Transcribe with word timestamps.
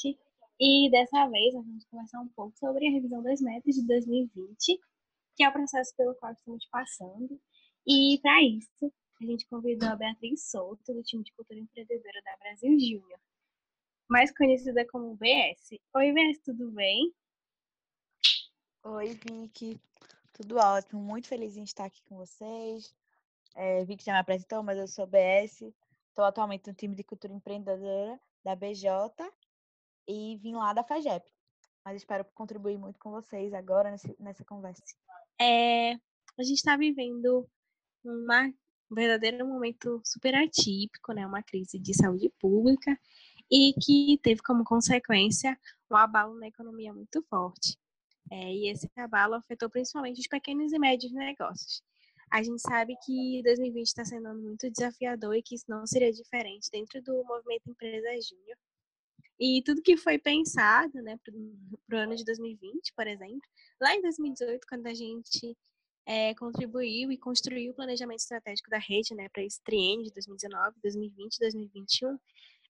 podcast. 0.00 0.18
E 0.58 0.90
dessa 0.90 1.26
vez 1.28 1.54
nós 1.54 1.64
vamos 1.64 1.84
conversar 1.86 2.20
um 2.20 2.28
pouco 2.28 2.56
sobre 2.58 2.86
a 2.86 2.90
revisão 2.90 3.22
das 3.22 3.40
metas 3.40 3.74
de 3.74 3.86
2020, 3.86 4.78
que 5.36 5.44
é 5.44 5.48
o 5.48 5.52
processo 5.52 5.94
pelo 5.96 6.14
qual 6.16 6.32
estamos 6.32 6.66
passando. 6.68 7.40
E 7.86 8.18
para 8.20 8.42
isso, 8.42 8.92
a 9.20 9.24
gente 9.24 9.46
convidou 9.48 9.88
a 9.88 9.96
Beatriz 9.96 10.50
Souto, 10.50 10.92
do 10.92 11.02
time 11.02 11.22
de 11.22 11.32
cultura 11.32 11.58
empreendedora 11.58 12.22
da 12.22 12.36
Brasil 12.38 12.78
Júnior, 12.78 13.20
mais 14.08 14.36
conhecida 14.36 14.86
como 14.86 15.16
BS. 15.16 15.78
Oi, 15.96 16.12
BS, 16.12 16.42
tudo 16.44 16.70
bem? 16.72 17.10
Oi, 18.84 19.14
Vicky. 19.14 19.80
Tudo 20.34 20.56
ótimo. 20.56 21.00
Muito 21.02 21.28
feliz 21.28 21.56
em 21.56 21.62
estar 21.62 21.86
aqui 21.86 22.02
com 22.04 22.16
vocês. 22.16 22.94
É, 23.54 23.84
já 23.84 24.12
me 24.12 24.18
apresentou, 24.18 24.62
mas 24.62 24.78
eu 24.78 24.88
sou 24.88 25.06
BS. 25.06 25.74
Estou 26.08 26.24
atualmente 26.24 26.68
no 26.68 26.74
time 26.74 26.94
de 26.94 27.04
cultura 27.04 27.32
empreendedora 27.32 28.20
da 28.44 28.54
BJ 28.54 28.86
e 30.06 30.36
vim 30.38 30.54
lá 30.54 30.72
da 30.72 30.84
FAGEP. 30.84 31.24
Mas 31.84 31.96
espero 31.96 32.24
contribuir 32.34 32.78
muito 32.78 32.98
com 32.98 33.10
vocês 33.10 33.52
agora 33.54 33.90
nesse, 33.90 34.14
nessa 34.18 34.44
conversa. 34.44 34.82
É, 35.40 35.92
a 35.92 36.42
gente 36.42 36.58
está 36.58 36.76
vivendo 36.76 37.48
uma, 38.04 38.46
um 38.90 38.94
verdadeiro 38.94 39.46
momento 39.46 40.00
super 40.04 40.34
atípico, 40.34 41.12
né? 41.12 41.26
Uma 41.26 41.42
crise 41.42 41.78
de 41.78 41.94
saúde 41.94 42.30
pública 42.38 42.98
e 43.50 43.72
que 43.80 44.18
teve 44.22 44.40
como 44.42 44.64
consequência 44.64 45.58
um 45.90 45.96
abalo 45.96 46.38
na 46.38 46.48
economia 46.48 46.92
muito 46.92 47.22
forte. 47.28 47.76
É, 48.30 48.52
e 48.52 48.70
esse 48.70 48.88
abalo 48.96 49.34
afetou 49.34 49.68
principalmente 49.68 50.20
os 50.20 50.28
pequenos 50.28 50.72
e 50.72 50.78
médios 50.78 51.12
negócios. 51.12 51.82
A 52.30 52.42
gente 52.44 52.60
sabe 52.60 52.94
que 53.04 53.42
2020 53.42 53.86
está 53.86 54.04
sendo 54.04 54.32
muito 54.34 54.70
desafiador 54.70 55.34
e 55.34 55.42
que 55.42 55.56
isso 55.56 55.64
não 55.68 55.84
seria 55.84 56.12
diferente 56.12 56.70
dentro 56.70 57.02
do 57.02 57.24
movimento 57.24 57.68
Empresa 57.68 58.08
Júnior, 58.28 58.56
e 59.40 59.62
tudo 59.62 59.80
que 59.80 59.96
foi 59.96 60.18
pensado 60.18 61.00
né, 61.02 61.18
para 61.24 61.96
o 61.96 62.00
ano 62.02 62.14
de 62.14 62.24
2020, 62.24 62.92
por 62.94 63.06
exemplo, 63.06 63.40
lá 63.80 63.94
em 63.96 64.02
2018, 64.02 64.66
quando 64.68 64.86
a 64.86 64.92
gente 64.92 65.56
é, 66.06 66.34
contribuiu 66.34 67.10
e 67.10 67.16
construiu 67.16 67.72
o 67.72 67.74
planejamento 67.74 68.20
estratégico 68.20 68.68
da 68.68 68.78
rede 68.78 69.14
né, 69.14 69.30
para 69.30 69.42
esse 69.42 69.62
triênio 69.62 70.04
de 70.04 70.12
2019, 70.12 70.76
2020 70.82 71.38
2021, 71.38 72.18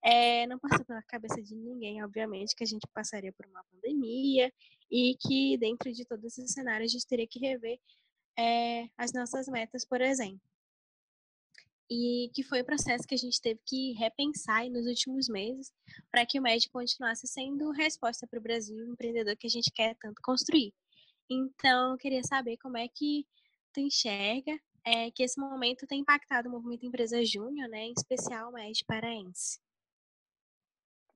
é, 0.04 0.46
não 0.46 0.58
passou 0.60 0.84
pela 0.84 1.02
cabeça 1.02 1.42
de 1.42 1.56
ninguém, 1.56 2.04
obviamente, 2.04 2.54
que 2.54 2.62
a 2.62 2.66
gente 2.66 2.86
passaria 2.94 3.32
por 3.32 3.46
uma 3.46 3.64
pandemia 3.64 4.52
e 4.90 5.16
que 5.20 5.58
dentro 5.58 5.92
de 5.92 6.04
todo 6.04 6.24
esse 6.24 6.46
cenário 6.48 6.84
a 6.84 6.88
gente 6.88 7.06
teria 7.06 7.26
que 7.26 7.40
rever 7.40 7.80
é, 8.38 8.88
as 8.96 9.12
nossas 9.12 9.48
metas, 9.48 9.84
por 9.84 10.00
exemplo 10.00 10.49
e 11.90 12.30
que 12.32 12.44
foi 12.44 12.60
o 12.60 12.64
processo 12.64 13.06
que 13.06 13.14
a 13.14 13.18
gente 13.18 13.40
teve 13.40 13.60
que 13.66 13.92
repensar 13.94 14.68
nos 14.70 14.86
últimos 14.86 15.28
meses 15.28 15.72
para 16.10 16.24
que 16.24 16.38
o 16.38 16.42
MED 16.42 16.70
continuasse 16.70 17.26
sendo 17.26 17.72
resposta 17.72 18.26
para 18.28 18.38
o 18.38 18.42
Brasil 18.42 18.86
empreendedor 18.86 19.36
que 19.36 19.48
a 19.48 19.50
gente 19.50 19.72
quer 19.72 19.96
tanto 19.96 20.20
construir. 20.22 20.72
Então, 21.28 21.92
eu 21.92 21.98
queria 21.98 22.22
saber 22.22 22.56
como 22.58 22.76
é 22.76 22.86
que 22.88 23.26
tu 23.72 23.80
enxerga 23.80 24.56
é, 24.84 25.10
que 25.10 25.22
esse 25.22 25.38
momento 25.38 25.86
tem 25.86 26.00
impactado 26.00 26.48
o 26.48 26.52
movimento 26.52 26.86
Empresa 26.86 27.24
Júnior, 27.24 27.68
né, 27.68 27.86
em 27.86 27.92
especial 27.96 28.50
o 28.50 28.52
MED 28.52 28.84
paraense. 28.86 29.60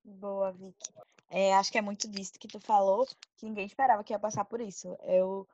Boa, 0.05 0.53
Vicky. 0.53 0.93
É, 1.31 1.55
acho 1.55 1.73
que 1.73 1.79
é 1.79 1.83
muito 1.83 2.09
disso 2.09 2.39
que 2.39 2.47
tu 2.47 2.61
falou, 2.61 3.07
que 3.37 3.47
ninguém 3.47 3.65
esperava 3.65 4.05
que 4.05 4.13
ia 4.13 4.19
passar 4.19 4.45
por 4.45 4.61
isso. 4.61 4.89
Eu 5.03 5.49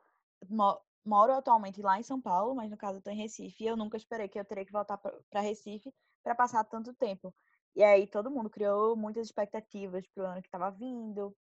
moro 1.05 1.33
atualmente 1.33 1.81
lá 1.81 1.99
em 1.99 2.03
São 2.03 2.21
Paulo, 2.21 2.55
mas 2.55 2.69
no 2.69 2.77
caso 2.77 2.95
eu 2.95 2.99
estou 2.99 3.13
em 3.13 3.17
Recife, 3.17 3.63
e 3.63 3.67
eu 3.67 3.77
nunca 3.77 3.97
esperei 3.97 4.27
que 4.27 4.39
eu 4.39 4.45
teria 4.45 4.65
que 4.65 4.71
voltar 4.71 4.97
para 4.97 5.41
Recife 5.41 5.93
para 6.23 6.35
passar 6.35 6.63
tanto 6.63 6.93
tempo. 6.93 7.33
E 7.75 7.83
aí 7.83 8.05
todo 8.07 8.31
mundo 8.31 8.49
criou 8.49 8.95
muitas 8.95 9.27
expectativas 9.27 10.05
para 10.07 10.23
o 10.23 10.27
ano 10.27 10.41
que 10.41 10.47
estava 10.47 10.69
vindo, 10.71 11.35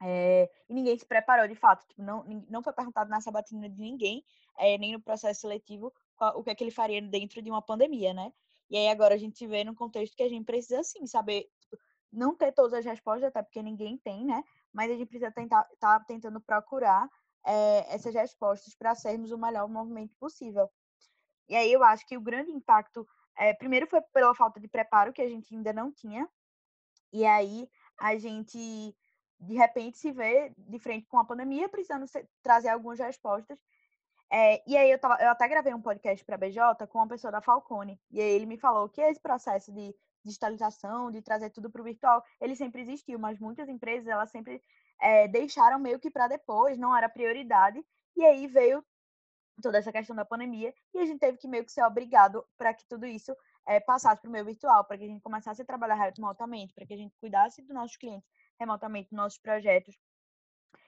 é, 0.00 0.48
e 0.68 0.74
ninguém 0.74 0.96
se 0.96 1.04
preparou 1.04 1.48
de 1.48 1.54
fato. 1.54 1.86
Tipo, 1.86 2.02
não, 2.02 2.24
não 2.48 2.62
foi 2.62 2.72
perguntado 2.72 3.10
na 3.10 3.20
sabatina 3.20 3.68
de 3.68 3.80
ninguém, 3.80 4.24
é, 4.56 4.78
nem 4.78 4.92
no 4.92 5.00
processo 5.00 5.40
seletivo, 5.40 5.92
qual, 6.16 6.38
o 6.38 6.42
que 6.42 6.50
é 6.50 6.54
que 6.54 6.64
ele 6.64 6.70
faria 6.70 7.02
dentro 7.02 7.42
de 7.42 7.50
uma 7.50 7.62
pandemia, 7.62 8.14
né? 8.14 8.32
E 8.70 8.76
aí 8.76 8.88
agora 8.88 9.14
a 9.14 9.18
gente 9.18 9.46
vê 9.46 9.64
num 9.64 9.74
contexto 9.74 10.16
que 10.16 10.22
a 10.22 10.28
gente 10.28 10.44
precisa, 10.44 10.82
sim, 10.82 11.06
saber, 11.06 11.48
tipo, 11.60 11.76
não 12.12 12.36
ter 12.36 12.52
todas 12.52 12.74
as 12.74 12.84
respostas, 12.84 13.24
até 13.24 13.42
porque 13.42 13.62
ninguém 13.62 13.98
tem, 13.98 14.24
né? 14.24 14.42
Mas 14.72 14.90
a 14.90 14.94
gente 14.94 15.08
precisa 15.08 15.32
tentar, 15.32 15.66
tá 15.80 15.98
tentando 16.00 16.40
procurar 16.40 17.08
é, 17.46 17.94
essas 17.94 18.14
respostas 18.14 18.74
para 18.74 18.94
sermos 18.94 19.30
o 19.30 19.38
melhor 19.38 19.68
movimento 19.68 20.14
possível. 20.18 20.70
E 21.48 21.56
aí 21.56 21.72
eu 21.72 21.82
acho 21.82 22.06
que 22.06 22.16
o 22.16 22.20
grande 22.20 22.50
impacto, 22.50 23.06
é, 23.36 23.54
primeiro 23.54 23.86
foi 23.86 24.00
pela 24.12 24.34
falta 24.34 24.60
de 24.60 24.68
preparo 24.68 25.12
que 25.12 25.22
a 25.22 25.28
gente 25.28 25.54
ainda 25.54 25.72
não 25.72 25.90
tinha, 25.90 26.28
e 27.12 27.24
aí 27.24 27.68
a 27.98 28.16
gente 28.16 28.94
de 29.40 29.54
repente 29.54 29.98
se 29.98 30.10
vê 30.10 30.52
de 30.56 30.78
frente 30.78 31.06
com 31.06 31.18
a 31.18 31.24
pandemia, 31.24 31.68
precisando 31.68 32.06
ser, 32.08 32.28
trazer 32.42 32.68
algumas 32.68 32.98
respostas. 32.98 33.58
É, 34.30 34.62
e 34.68 34.76
aí 34.76 34.90
eu, 34.90 34.98
tava, 34.98 35.16
eu 35.22 35.30
até 35.30 35.48
gravei 35.48 35.72
um 35.72 35.80
podcast 35.80 36.22
para 36.24 36.34
a 36.34 36.38
BJ 36.38 36.86
com 36.88 36.98
uma 36.98 37.08
pessoa 37.08 37.30
da 37.30 37.40
Falcone, 37.40 37.98
e 38.10 38.20
aí 38.20 38.30
ele 38.30 38.46
me 38.46 38.58
falou 38.58 38.88
que 38.88 39.00
esse 39.00 39.20
processo 39.20 39.72
de 39.72 39.94
digitalização, 40.24 41.10
de 41.10 41.22
trazer 41.22 41.50
tudo 41.50 41.70
para 41.70 41.80
o 41.80 41.84
virtual, 41.84 42.22
ele 42.40 42.54
sempre 42.54 42.82
existiu, 42.82 43.18
mas 43.18 43.38
muitas 43.38 43.68
empresas 43.68 44.06
elas 44.06 44.30
sempre 44.30 44.62
é, 45.00 45.28
deixaram 45.28 45.78
meio 45.78 45.98
que 45.98 46.10
para 46.10 46.28
depois, 46.28 46.78
não 46.78 46.96
era 46.96 47.08
prioridade. 47.08 47.84
E 48.16 48.24
aí 48.24 48.46
veio 48.46 48.84
toda 49.62 49.78
essa 49.78 49.92
questão 49.92 50.14
da 50.14 50.24
pandemia 50.24 50.72
e 50.94 50.98
a 50.98 51.06
gente 51.06 51.18
teve 51.18 51.38
que 51.38 51.48
meio 51.48 51.64
que 51.64 51.72
ser 51.72 51.82
obrigado 51.82 52.44
para 52.56 52.72
que 52.72 52.86
tudo 52.86 53.06
isso 53.06 53.34
é, 53.66 53.80
passasse 53.80 54.20
para 54.20 54.28
o 54.28 54.32
meio 54.32 54.44
virtual, 54.44 54.84
para 54.84 54.96
que 54.98 55.04
a 55.04 55.08
gente 55.08 55.20
começasse 55.20 55.60
a 55.62 55.64
trabalhar 55.64 55.94
remotamente, 55.94 56.74
para 56.74 56.86
que 56.86 56.94
a 56.94 56.96
gente 56.96 57.16
cuidasse 57.20 57.62
dos 57.62 57.74
nossos 57.74 57.96
clientes 57.96 58.28
remotamente, 58.58 59.10
dos 59.10 59.16
nossos 59.16 59.38
projetos. 59.38 59.96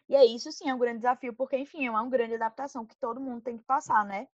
E 0.09 0.17
é 0.17 0.25
isso 0.25 0.51
sim 0.51 0.69
é 0.69 0.75
um 0.75 0.79
grande 0.79 0.99
desafio, 0.99 1.35
porque, 1.35 1.57
enfim, 1.57 1.87
é 1.87 1.91
uma 1.91 2.09
grande 2.09 2.35
adaptação 2.35 2.85
que 2.85 2.97
todo 2.97 3.21
mundo 3.21 3.43
tem 3.43 3.57
que 3.57 3.65
passar, 3.65 4.05
né? 4.05 4.27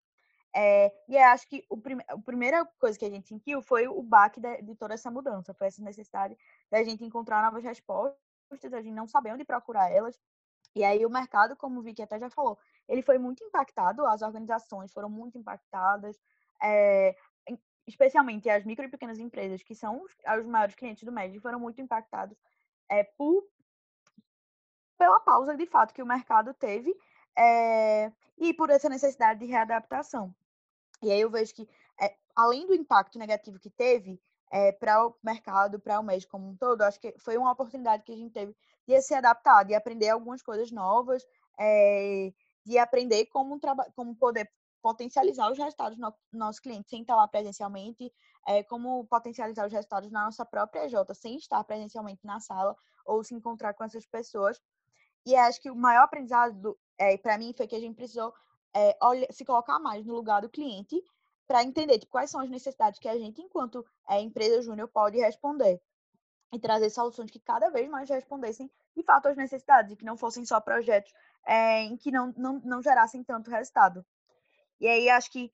É, 0.55 0.93
e 1.09 1.19
acho 1.19 1.49
que 1.49 1.65
o 1.69 1.77
prim 1.77 1.99
a 2.07 2.17
primeira 2.17 2.65
coisa 2.79 2.97
que 2.97 3.05
a 3.05 3.11
gente 3.11 3.27
sentiu 3.27 3.61
foi 3.61 3.89
o 3.89 4.01
baque 4.01 4.41
de, 4.41 4.63
de 4.63 4.77
toda 4.77 4.95
essa 4.95 5.11
mudança, 5.11 5.53
foi 5.53 5.67
essa 5.67 5.83
necessidade 5.83 6.37
da 6.71 6.85
gente 6.85 7.05
encontrar 7.05 7.43
novas 7.43 7.65
respostas 7.65 8.24
a 8.63 8.83
gente 8.83 8.95
não 8.95 9.07
sabe 9.07 9.31
onde 9.31 9.45
procurar 9.45 9.91
elas. 9.91 10.19
E 10.75 10.83
aí 10.83 11.07
o 11.07 11.11
mercado, 11.11 11.57
como 11.57 11.79
o 11.79 11.83
Vicky 11.83 12.03
até 12.03 12.19
já 12.19 12.29
falou, 12.29 12.59
ele 12.89 13.03
foi 13.03 13.19
muito 13.19 13.45
impactado, 13.45 14.07
as 14.07 14.23
organizações 14.23 14.93
foram 14.93 15.09
muito 15.09 15.39
impactadas, 15.39 16.21
é, 16.63 17.17
especialmente 17.87 18.49
as 18.49 18.65
micro 18.65 18.85
e 18.85 18.89
pequenas 18.89 19.19
empresas, 19.19 19.63
que 19.63 19.75
são 19.75 20.03
os, 20.03 20.13
os 20.41 20.47
maiores 20.47 20.75
clientes 20.75 21.05
do 21.05 21.13
MED, 21.13 21.39
foram 21.41 21.61
muito 21.61 21.81
impactados 21.81 22.37
é, 22.89 23.05
por, 23.05 23.47
pela 24.99 25.21
pausa 25.21 25.57
de 25.57 25.67
fato 25.67 25.95
que 25.95 26.03
o 26.03 26.07
mercado 26.07 26.53
teve 26.55 26.95
é, 27.37 28.11
e 28.39 28.53
por 28.55 28.71
essa 28.71 28.89
necessidade 28.89 29.41
de 29.41 29.47
readaptação. 29.47 30.35
E 31.03 31.11
aí 31.11 31.21
eu 31.21 31.31
vejo 31.31 31.55
que, 31.55 31.69
além 32.35 32.67
do 32.67 32.75
impacto 32.75 33.19
negativo 33.19 33.59
que 33.59 33.71
teve, 33.71 34.21
é, 34.51 34.73
para 34.73 35.07
o 35.07 35.15
mercado, 35.23 35.81
para 35.81 35.99
o 35.99 36.03
mês 36.03 36.25
como 36.25 36.49
um 36.49 36.57
todo, 36.57 36.83
acho 36.83 37.01
que 37.01 37.15
foi 37.19 37.37
uma 37.37 37.53
oportunidade 37.53 38.05
que 38.05 38.13
a 38.13 38.17
gente 38.17 38.33
teve 38.33 38.55
de 38.87 39.01
se 39.03 39.15
adaptar, 39.15 39.65
de 39.65 39.75
aprender 39.75 40.11
algumas 40.11 40.43
coisas 40.43 40.71
novas, 40.71 41.25
é, 41.59 42.33
de 42.65 42.79
aprender 42.79 43.27
como, 43.27 43.59
como 43.95 44.15
poder 44.15 44.51
potencializar 44.83 45.51
os 45.51 45.59
resultados 45.59 45.99
do 45.99 46.15
nosso 46.33 46.61
cliente 46.61 46.91
sem 46.91 47.01
estar 47.01 47.17
lá 47.17 47.27
presencialmente, 47.27 48.13
é, 48.47 48.63
como 48.63 49.07
potencializar 49.07 49.67
os 49.67 49.73
resultados 49.73 50.11
na 50.11 50.27
nossa 50.27 50.45
própria 50.45 50.89
Jota 50.89 51.15
sem 51.15 51.37
estar 51.37 51.65
presencialmente 51.65 52.21
na 52.25 52.39
sala 52.39 52.77
ou 53.07 53.25
se 53.25 53.35
encontrar 53.35 53.73
com 53.73 53.85
essas 53.85 54.05
pessoas. 54.07 54.61
E 55.25 55.35
acho 55.35 55.61
que 55.61 55.71
o 55.71 55.77
maior 55.77 56.05
aprendizado 56.05 56.79
é, 56.99 57.17
para 57.17 57.39
mim 57.39 57.55
foi 57.57 57.67
que 57.67 57.75
a 57.75 57.81
gente 57.81 57.97
precisou 57.97 58.35
é, 58.75 58.97
olha, 59.01 59.27
se 59.31 59.45
colocar 59.45 59.79
mais 59.79 60.05
no 60.05 60.15
lugar 60.15 60.43
do 60.43 60.51
cliente 60.51 61.03
para 61.47 61.63
entender 61.63 61.99
tipo, 61.99 62.13
quais 62.13 62.31
são 62.31 62.41
as 62.41 62.51
necessidades 62.51 62.99
que 62.99 63.09
a 63.09 63.19
gente, 63.19 63.41
enquanto 63.41 63.85
é, 64.09 64.21
empresa 64.21 64.63
júnior, 64.63 64.89
pode 64.89 65.19
responder. 65.19 65.81
E 66.53 66.59
trazer 66.59 66.89
soluções 66.91 67.31
que 67.31 67.41
cada 67.41 67.69
vez 67.69 67.89
mais 67.89 68.09
respondessem, 68.09 68.71
de 68.97 69.03
fato, 69.03 69.27
às 69.27 69.37
necessidades, 69.37 69.93
e 69.93 69.97
que 69.97 70.05
não 70.05 70.17
fossem 70.17 70.45
só 70.45 70.61
projetos 70.61 71.13
é, 71.45 71.83
em 71.83 71.97
que 71.97 72.11
não, 72.11 72.33
não, 72.37 72.61
não 72.65 72.83
gerassem 72.83 73.25
tanto 73.25 73.51
resultado. 73.51 74.05
E 74.81 74.87
aí, 74.87 75.09
acho 75.11 75.31
que 75.31 75.53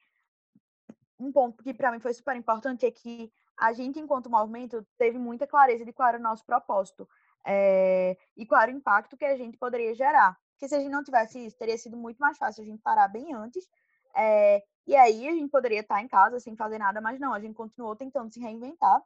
um 1.19 1.33
ponto 1.33 1.63
que 1.63 1.75
para 1.75 1.91
mim 1.91 2.01
foi 2.01 2.13
super 2.15 2.37
importante 2.37 2.87
é 2.87 2.91
que 2.91 3.33
a 3.57 3.73
gente, 3.73 3.99
enquanto 3.99 4.31
movimento, 4.31 4.87
teve 4.97 5.19
muita 5.19 5.47
clareza 5.47 5.85
de 5.85 5.93
qual 5.93 6.09
era 6.09 6.19
o 6.19 6.23
nosso 6.23 6.45
propósito 6.45 7.09
é, 7.45 8.17
e 8.37 8.47
qual 8.47 8.61
era 8.61 8.73
o 8.73 8.75
impacto 8.75 9.17
que 9.17 9.25
a 9.25 9.37
gente 9.37 9.59
poderia 9.59 9.95
gerar. 9.95 10.39
Porque 10.53 10.69
se 10.69 10.75
a 10.75 10.79
gente 10.79 10.91
não 10.91 11.05
tivesse 11.05 11.47
isso, 11.47 11.57
teria 11.57 11.77
sido 11.77 11.97
muito 11.97 12.19
mais 12.19 12.39
fácil 12.39 12.63
a 12.63 12.67
gente 12.67 12.83
parar 12.83 13.09
bem 13.09 13.35
antes 13.35 13.69
é, 14.15 14.63
e 14.87 14.97
aí 14.97 15.29
a 15.29 15.33
gente 15.33 15.51
poderia 15.51 15.81
estar 15.81 16.03
em 16.03 16.09
casa 16.09 16.41
sem 16.41 16.57
fazer 16.57 16.79
nada, 16.79 17.01
mas 17.01 17.21
não, 17.21 17.33
a 17.33 17.41
gente 17.41 17.55
continuou 17.55 17.95
tentando 17.97 18.33
se 18.33 18.41
reinventar. 18.41 19.03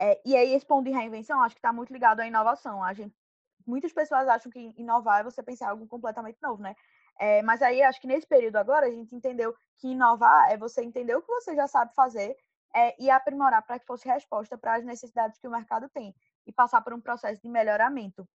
É, 0.00 0.20
e 0.24 0.36
aí 0.36 0.54
esse 0.54 0.66
ponto 0.66 0.84
de 0.84 0.92
reinvenção 0.92 1.42
acho 1.42 1.54
que 1.54 1.58
está 1.58 1.72
muito 1.72 1.92
ligado 1.92 2.20
à 2.20 2.26
inovação. 2.26 2.82
A 2.82 2.92
gente, 2.92 3.14
muitas 3.66 3.92
pessoas 3.92 4.28
acham 4.28 4.50
que 4.50 4.74
inovar 4.76 5.20
é 5.20 5.24
você 5.24 5.42
pensar 5.42 5.70
algo 5.70 5.86
completamente 5.86 6.38
novo, 6.42 6.62
né? 6.62 6.74
É, 7.18 7.42
mas 7.42 7.62
aí 7.62 7.82
acho 7.82 8.00
que 8.00 8.06
nesse 8.06 8.26
período 8.26 8.56
agora 8.56 8.86
a 8.86 8.90
gente 8.90 9.14
entendeu 9.14 9.54
que 9.78 9.88
inovar 9.88 10.50
é 10.50 10.56
você 10.56 10.82
entender 10.82 11.16
o 11.16 11.22
que 11.22 11.28
você 11.28 11.54
já 11.54 11.66
sabe 11.66 11.92
fazer 11.94 12.36
é, 12.74 12.94
e 13.02 13.10
aprimorar 13.10 13.62
para 13.62 13.78
que 13.78 13.86
fosse 13.86 14.06
resposta 14.08 14.56
para 14.56 14.76
as 14.76 14.84
necessidades 14.84 15.38
que 15.38 15.48
o 15.48 15.50
mercado 15.50 15.88
tem. 15.88 16.14
e 16.46 16.52
passar 16.52 16.80
por 16.80 16.94
um 16.94 17.00
processo 17.00 17.42
de 17.42 17.48
melhoramento. 17.48 18.26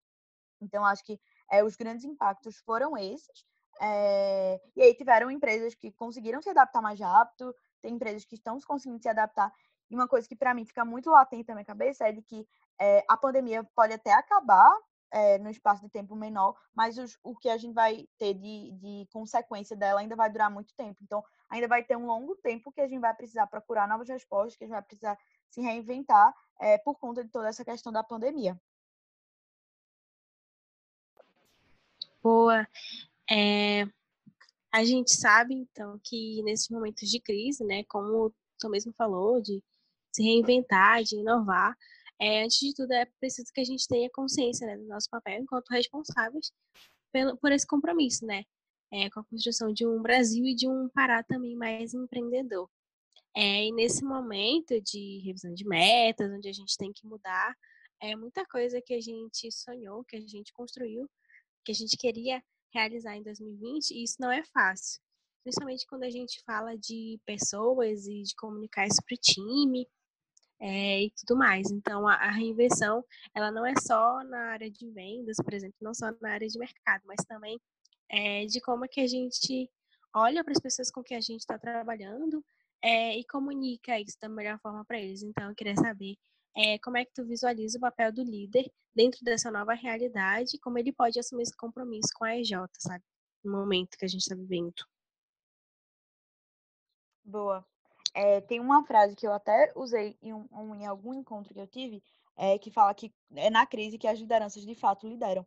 Então, 0.61 0.85
acho 0.85 1.03
que 1.05 1.19
é, 1.51 1.65
os 1.65 1.77
grandes 1.77 2.05
impactos 2.05 2.59
foram 2.59 2.97
esses. 2.97 3.47
É, 3.81 4.61
e 4.77 4.83
aí 4.83 4.95
tiveram 4.95 5.31
empresas 5.31 5.75
que 5.75 5.91
conseguiram 5.93 6.41
se 6.41 6.51
adaptar 6.51 6.81
mais 6.81 7.01
rápido, 7.01 7.55
tem 7.81 7.95
empresas 7.95 8.25
que 8.25 8.35
estão 8.35 8.59
conseguindo 8.61 9.03
se 9.03 9.09
adaptar. 9.09 9.53
E 9.91 9.95
uma 9.95 10.09
coisa 10.09 10.29
que 10.29 10.37
para 10.37 10.55
mim 10.55 10.65
fica 10.65 10.85
muito 10.85 11.11
latente 11.11 11.49
na 11.49 11.55
minha 11.55 11.65
cabeça 11.65 12.09
é 12.09 12.13
de 12.13 12.23
que 12.23 12.47
é, 12.81 13.05
a 13.09 13.17
pandemia 13.17 13.63
pode 13.75 13.93
até 13.93 14.13
acabar 14.13 14.75
é, 15.11 15.39
no 15.39 15.51
espaço 15.51 15.83
de 15.83 15.91
tempo 15.91 16.17
menor, 16.17 16.57
mas 16.75 16.97
os, 16.97 17.19
o 17.23 17.37
que 17.37 17.49
a 17.49 17.59
gente 17.59 17.75
vai 17.75 18.09
ter 18.19 18.35
de, 18.35 18.73
de 18.73 19.07
consequência 19.13 19.77
dela 19.77 20.01
ainda 20.01 20.17
vai 20.17 20.31
durar 20.31 20.51
muito 20.51 20.75
tempo. 20.75 20.99
Então, 21.03 21.23
ainda 21.51 21.69
vai 21.69 21.85
ter 21.85 21.97
um 21.97 22.07
longo 22.07 22.35
tempo 22.37 22.73
que 22.73 22.81
a 22.81 22.89
gente 22.89 23.01
vai 23.01 23.15
precisar 23.15 23.47
procurar 23.47 23.87
novas 23.87 24.09
respostas, 24.09 24.57
que 24.57 24.65
a 24.65 24.67
gente 24.67 24.75
vai 24.75 24.83
precisar 24.83 25.19
se 25.51 25.61
reinventar 25.61 26.35
é, 26.59 26.79
por 26.79 26.99
conta 26.99 27.23
de 27.23 27.31
toda 27.31 27.49
essa 27.49 27.65
questão 27.65 27.93
da 27.93 28.03
pandemia. 28.03 28.59
Boa. 32.23 32.67
É, 33.33 33.87
a 34.71 34.85
gente 34.85 35.15
sabe, 35.15 35.55
então, 35.55 35.99
que 36.05 36.43
nesses 36.43 36.69
momentos 36.69 37.09
de 37.09 37.19
crise, 37.19 37.65
né, 37.65 37.83
como 37.85 38.35
tu 38.59 38.69
mesmo 38.69 38.93
falou, 38.93 39.41
de 39.41 39.63
se 40.15 40.23
reinventar, 40.23 41.03
de 41.03 41.17
inovar, 41.17 41.75
é, 42.21 42.45
antes 42.45 42.59
de 42.59 42.75
tudo, 42.75 42.93
é 42.93 43.07
preciso 43.19 43.51
que 43.53 43.61
a 43.61 43.65
gente 43.65 43.89
tenha 43.89 44.11
consciência 44.11 44.67
né, 44.67 44.77
do 44.77 44.85
nosso 44.85 45.09
papel 45.11 45.41
enquanto 45.41 45.71
responsáveis 45.71 46.53
pelo, 47.11 47.37
por 47.39 47.51
esse 47.53 47.67
compromisso, 47.67 48.27
né? 48.27 48.45
É, 48.93 49.09
com 49.11 49.21
a 49.21 49.25
construção 49.25 49.73
de 49.73 49.87
um 49.87 50.03
Brasil 50.03 50.45
e 50.45 50.55
de 50.55 50.69
um 50.69 50.89
Pará 50.91 51.23
também 51.23 51.57
mais 51.57 51.95
empreendedor. 51.95 52.69
É, 53.35 53.67
e 53.67 53.73
nesse 53.73 54.05
momento 54.05 54.79
de 54.83 55.23
revisão 55.25 55.55
de 55.55 55.67
metas, 55.67 56.31
onde 56.31 56.49
a 56.49 56.53
gente 56.53 56.77
tem 56.77 56.93
que 56.93 57.07
mudar, 57.07 57.57
é 58.01 58.15
muita 58.15 58.45
coisa 58.47 58.81
que 58.83 58.93
a 58.93 59.01
gente 59.01 59.51
sonhou, 59.51 60.05
que 60.05 60.17
a 60.17 60.21
gente 60.21 60.53
construiu, 60.53 61.09
que 61.65 61.73
a 61.73 61.75
gente 61.75 61.97
queria 61.97 62.43
realizar 62.73 63.17
em 63.17 63.23
2020, 63.23 63.91
e 63.93 64.05
isso 64.05 64.17
não 64.21 64.31
é 64.31 64.43
fácil. 64.45 65.01
Principalmente 65.43 65.87
quando 65.87 66.05
a 66.05 66.11
gente 66.11 66.43
fala 66.45 66.77
de 66.77 67.21
pessoas 67.27 68.07
e 68.07 68.23
de 68.23 68.35
comunicar 68.37 68.87
isso 68.87 69.03
para 69.05 69.15
o 69.15 69.19
time, 69.19 69.87
é, 70.63 71.03
e 71.05 71.11
tudo 71.11 71.37
mais. 71.37 71.71
Então, 71.73 72.07
a, 72.07 72.15
a, 72.15 72.31
reinvenção, 72.31 73.05
ela 73.35 73.51
não 73.51 73.67
é 73.67 73.75
só 73.81 74.23
na 74.23 74.53
área 74.53 74.71
de 74.71 74.89
vendas, 74.93 75.37
por 75.37 75.53
exemplo, 75.53 75.77
não 75.81 75.93
só 75.93 76.13
na 76.21 76.33
área 76.33 76.49
de 76.49 76.59
mercado, 76.59 77.03
mas 77.05 77.25
também 77.27 77.61
é, 78.09 78.47
de 78.47 78.61
como 78.61 78.85
é 78.85 78.89
que 78.89 79.01
a 79.01 79.07
gente 79.07 79.69
olha 80.15 80.45
para 80.45 80.53
as 80.53 80.61
pessoas 80.61 80.91
com 80.91 81.03
que 81.03 81.15
a 81.15 81.21
gente 81.21 81.41
está 81.41 81.59
trabalhando 81.59 82.45
é, 82.81 83.19
e 83.19 83.25
comunica 83.25 83.99
isso 83.99 84.17
da 84.21 84.29
melhor 84.29 84.59
forma 84.61 84.85
para 84.85 85.01
eles. 85.01 85.23
Então, 85.23 85.49
eu 85.49 85.55
queria 85.55 85.75
saber 85.75 86.17
como 86.83 86.97
é 86.99 87.05
que 87.05 87.13
tu 87.13 87.25
visualiza 87.25 87.79
o 87.79 87.81
papel 87.81 88.13
do 88.13 88.23
líder 88.23 88.71
dentro 88.95 89.25
dessa 89.25 89.51
nova 89.51 89.73
realidade, 89.73 90.59
como 90.59 90.79
ele 90.79 90.93
pode 90.93 91.19
assumir 91.19 91.45
esse 91.45 91.57
compromisso 91.57 92.13
com 92.15 92.25
a 92.25 92.37
EJ, 92.37 92.53
sabe? 92.79 93.05
No 93.43 93.53
momento 93.53 93.97
que 93.97 94.05
a 94.05 94.09
gente 94.09 94.21
está 94.21 94.35
vivendo. 94.35 94.75
Boa. 97.25 97.65
É, 98.15 98.41
tem 98.43 98.61
uma 98.61 98.85
frase 98.85 99.17
que 99.17 99.27
eu 99.27 99.33
até 99.33 99.73
usei 99.75 100.19
em, 100.21 100.35
um, 100.35 100.47
um, 100.53 100.75
em 100.75 100.87
algum 100.87 101.15
encontro 101.15 101.55
que 101.55 101.61
eu 101.61 101.67
tive, 101.67 102.03
é, 102.37 102.59
que 102.59 102.71
fala 102.71 102.95
que 102.95 103.13
é 103.35 103.49
na 103.49 103.67
crise 103.67 103.99
que 103.99 104.07
as 104.07 104.19
lideranças 104.19 104.63
de 104.63 104.75
fato 104.75 105.09
lideram. 105.09 105.47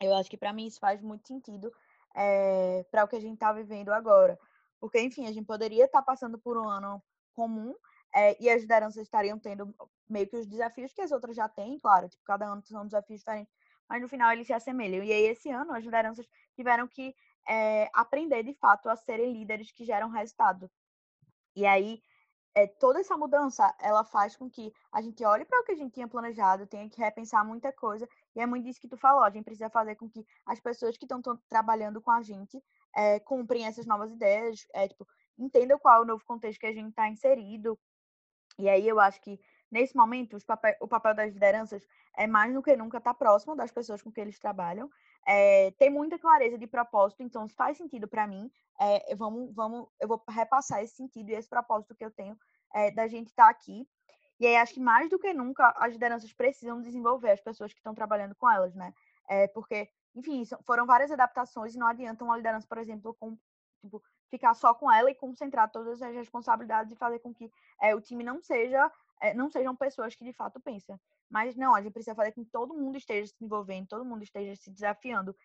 Eu 0.00 0.14
acho 0.14 0.28
que 0.28 0.36
para 0.36 0.52
mim 0.52 0.66
isso 0.66 0.80
faz 0.80 1.00
muito 1.00 1.28
sentido 1.28 1.72
é, 2.14 2.84
para 2.90 3.04
o 3.04 3.08
que 3.08 3.16
a 3.16 3.20
gente 3.20 3.34
está 3.34 3.52
vivendo 3.52 3.90
agora. 3.90 4.38
Porque, 4.80 5.00
enfim, 5.00 5.26
a 5.26 5.32
gente 5.32 5.46
poderia 5.46 5.84
estar 5.84 6.00
tá 6.00 6.04
passando 6.04 6.38
por 6.38 6.58
um 6.58 6.68
ano 6.68 7.00
comum 7.34 7.72
é, 8.14 8.36
e 8.42 8.50
as 8.50 8.62
lideranças 8.62 9.02
estariam 9.02 9.38
tendo 9.38 9.74
meio 10.08 10.28
que 10.28 10.36
os 10.36 10.46
desafios 10.46 10.92
que 10.92 11.00
as 11.00 11.12
outras 11.12 11.34
já 11.34 11.48
têm, 11.48 11.78
claro, 11.78 12.08
tipo, 12.08 12.22
cada 12.24 12.46
ano 12.46 12.62
são 12.64 12.84
desafios 12.84 13.20
diferentes, 13.20 13.52
mas 13.88 14.00
no 14.02 14.08
final 14.08 14.32
eles 14.32 14.46
se 14.46 14.52
assemelham. 14.52 15.02
E 15.02 15.12
aí, 15.12 15.24
esse 15.24 15.50
ano, 15.50 15.72
as 15.72 15.84
lideranças 15.84 16.26
tiveram 16.54 16.86
que 16.86 17.14
é, 17.48 17.90
aprender 17.94 18.42
de 18.42 18.54
fato 18.54 18.88
a 18.88 18.96
serem 18.96 19.32
líderes 19.32 19.72
que 19.72 19.84
geram 19.84 20.08
resultado. 20.10 20.70
E 21.56 21.66
aí, 21.66 22.00
é, 22.54 22.66
toda 22.66 23.00
essa 23.00 23.16
mudança, 23.16 23.74
ela 23.80 24.04
faz 24.04 24.36
com 24.36 24.50
que 24.50 24.72
a 24.92 25.00
gente 25.00 25.24
olhe 25.24 25.44
para 25.44 25.60
o 25.60 25.64
que 25.64 25.72
a 25.72 25.74
gente 25.74 25.94
tinha 25.94 26.06
planejado, 26.06 26.66
tenha 26.66 26.88
que 26.88 27.00
repensar 27.00 27.44
muita 27.44 27.72
coisa, 27.72 28.06
e 28.36 28.40
é 28.40 28.46
muito 28.46 28.64
disso 28.64 28.80
que 28.80 28.88
tu 28.88 28.96
falou, 28.96 29.22
a 29.22 29.30
gente 29.30 29.44
precisa 29.44 29.70
fazer 29.70 29.96
com 29.96 30.08
que 30.08 30.24
as 30.46 30.60
pessoas 30.60 30.96
que 30.96 31.06
estão 31.06 31.22
trabalhando 31.48 32.00
com 32.00 32.10
a 32.10 32.22
gente 32.22 32.62
é, 32.94 33.22
essas 33.66 33.86
novas 33.86 34.12
ideias, 34.12 34.66
é, 34.74 34.86
tipo, 34.88 35.06
entendam 35.38 35.78
qual 35.78 35.98
é 35.98 36.00
o 36.02 36.06
novo 36.06 36.24
contexto 36.24 36.60
que 36.60 36.66
a 36.66 36.72
gente 36.72 36.90
está 36.90 37.08
inserido, 37.08 37.78
e 38.58 38.68
aí 38.68 38.86
eu 38.88 39.00
acho 39.00 39.20
que 39.20 39.40
Nesse 39.72 39.96
momento, 39.96 40.36
papel, 40.44 40.76
o 40.80 40.86
papel 40.86 41.14
das 41.14 41.32
lideranças 41.32 41.88
é 42.14 42.26
mais 42.26 42.52
do 42.52 42.62
que 42.62 42.76
nunca 42.76 42.98
estar 42.98 43.14
tá 43.14 43.18
próximo 43.18 43.56
das 43.56 43.72
pessoas 43.72 44.02
com 44.02 44.12
que 44.12 44.20
eles 44.20 44.38
trabalham, 44.38 44.90
é, 45.26 45.72
muita 45.90 46.18
clareza 46.18 46.58
de 46.58 46.66
propósito, 46.66 47.22
então 47.22 47.48
se 47.48 47.54
faz 47.54 47.78
sentido 47.78 48.06
para 48.06 48.26
mim, 48.26 48.52
é, 48.78 49.16
vamos, 49.16 49.50
vamos, 49.54 49.88
eu 49.98 50.06
vou 50.06 50.22
repassar 50.28 50.82
esse 50.82 50.94
sentido 50.94 51.30
e 51.30 51.34
esse 51.34 51.48
propósito 51.48 51.94
que 51.94 52.04
eu 52.04 52.10
tenho 52.10 52.38
é, 52.74 52.90
da 52.90 53.08
gente 53.08 53.28
estar 53.28 53.44
tá 53.44 53.50
aqui. 53.50 53.88
E 54.38 54.46
aí 54.46 54.56
acho 54.56 54.74
que 54.74 54.80
mais 54.80 55.08
do 55.08 55.18
que 55.18 55.32
nunca 55.32 55.72
as 55.78 55.94
lideranças 55.94 56.30
precisam 56.34 56.82
desenvolver 56.82 57.30
as 57.30 57.40
pessoas 57.40 57.72
que 57.72 57.78
estão 57.78 57.94
trabalhando 57.94 58.34
com 58.34 58.50
elas, 58.50 58.74
né? 58.74 58.92
É, 59.26 59.48
porque, 59.48 59.88
enfim, 60.14 60.44
foram 60.66 60.84
várias 60.84 61.10
adaptações 61.10 61.74
e 61.74 61.78
não 61.78 61.86
adianta 61.86 62.24
uma 62.24 62.36
liderança, 62.36 62.66
por 62.68 62.76
exemplo, 62.76 63.16
com 63.18 63.38
tipo, 63.80 64.02
ficar 64.32 64.54
só 64.54 64.72
com 64.72 64.90
ela 64.90 65.10
e 65.10 65.14
concentrar 65.14 65.70
todas 65.70 66.00
as 66.00 66.14
responsabilidades 66.14 66.90
e 66.90 66.96
fazer 66.96 67.18
com 67.18 67.34
que 67.34 67.52
é, 67.82 67.94
o 67.94 68.00
time 68.00 68.24
não 68.24 68.40
seja 68.40 68.90
é, 69.20 69.34
não 69.34 69.50
sejam 69.50 69.76
pessoas 69.76 70.14
que 70.14 70.24
de 70.24 70.32
fato 70.32 70.58
pensam. 70.58 70.98
Mas 71.30 71.54
não, 71.54 71.74
a 71.74 71.82
gente 71.82 71.92
precisa 71.92 72.16
fazer 72.16 72.32
com 72.32 72.42
que 72.42 72.50
todo 72.50 72.74
mundo 72.74 72.96
esteja 72.96 73.26
se 73.26 73.44
envolvendo, 73.44 73.86
todo 73.88 74.04
mundo 74.04 74.22
esteja 74.22 74.56
se 74.56 74.70
desafiando. 74.70 75.36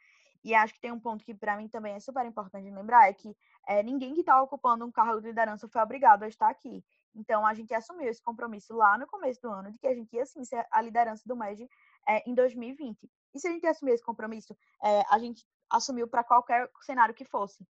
E 0.43 0.55
acho 0.55 0.73
que 0.73 0.79
tem 0.79 0.91
um 0.91 0.99
ponto 0.99 1.23
que 1.25 1.33
para 1.33 1.57
mim 1.57 1.67
também 1.67 1.93
é 1.93 1.99
super 1.99 2.25
importante 2.25 2.69
lembrar, 2.71 3.09
é 3.09 3.13
que 3.13 3.35
é, 3.67 3.83
ninguém 3.83 4.13
que 4.13 4.21
está 4.21 4.41
ocupando 4.41 4.85
um 4.85 4.91
cargo 4.91 5.19
de 5.19 5.27
liderança 5.27 5.67
foi 5.67 5.81
obrigado 5.81 6.23
a 6.23 6.27
estar 6.27 6.49
aqui. 6.49 6.83
Então, 7.13 7.45
a 7.45 7.53
gente 7.53 7.73
assumiu 7.73 8.07
esse 8.07 8.21
compromisso 8.21 8.73
lá 8.73 8.97
no 8.97 9.05
começo 9.05 9.41
do 9.41 9.49
ano, 9.49 9.71
de 9.71 9.77
que 9.77 9.87
a 9.87 9.93
gente 9.93 10.15
ia, 10.15 10.25
sim, 10.25 10.45
ser 10.45 10.65
a 10.71 10.81
liderança 10.81 11.23
do 11.25 11.35
MED 11.35 11.67
é, 12.07 12.29
em 12.29 12.33
2020. 12.33 13.09
E 13.33 13.39
se 13.39 13.47
a 13.47 13.51
gente 13.51 13.67
assumir 13.67 13.93
esse 13.93 14.03
compromisso, 14.03 14.55
é, 14.83 15.03
a 15.09 15.19
gente 15.19 15.45
assumiu 15.69 16.07
para 16.07 16.23
qualquer 16.23 16.69
cenário 16.81 17.13
que 17.13 17.25
fosse. 17.25 17.65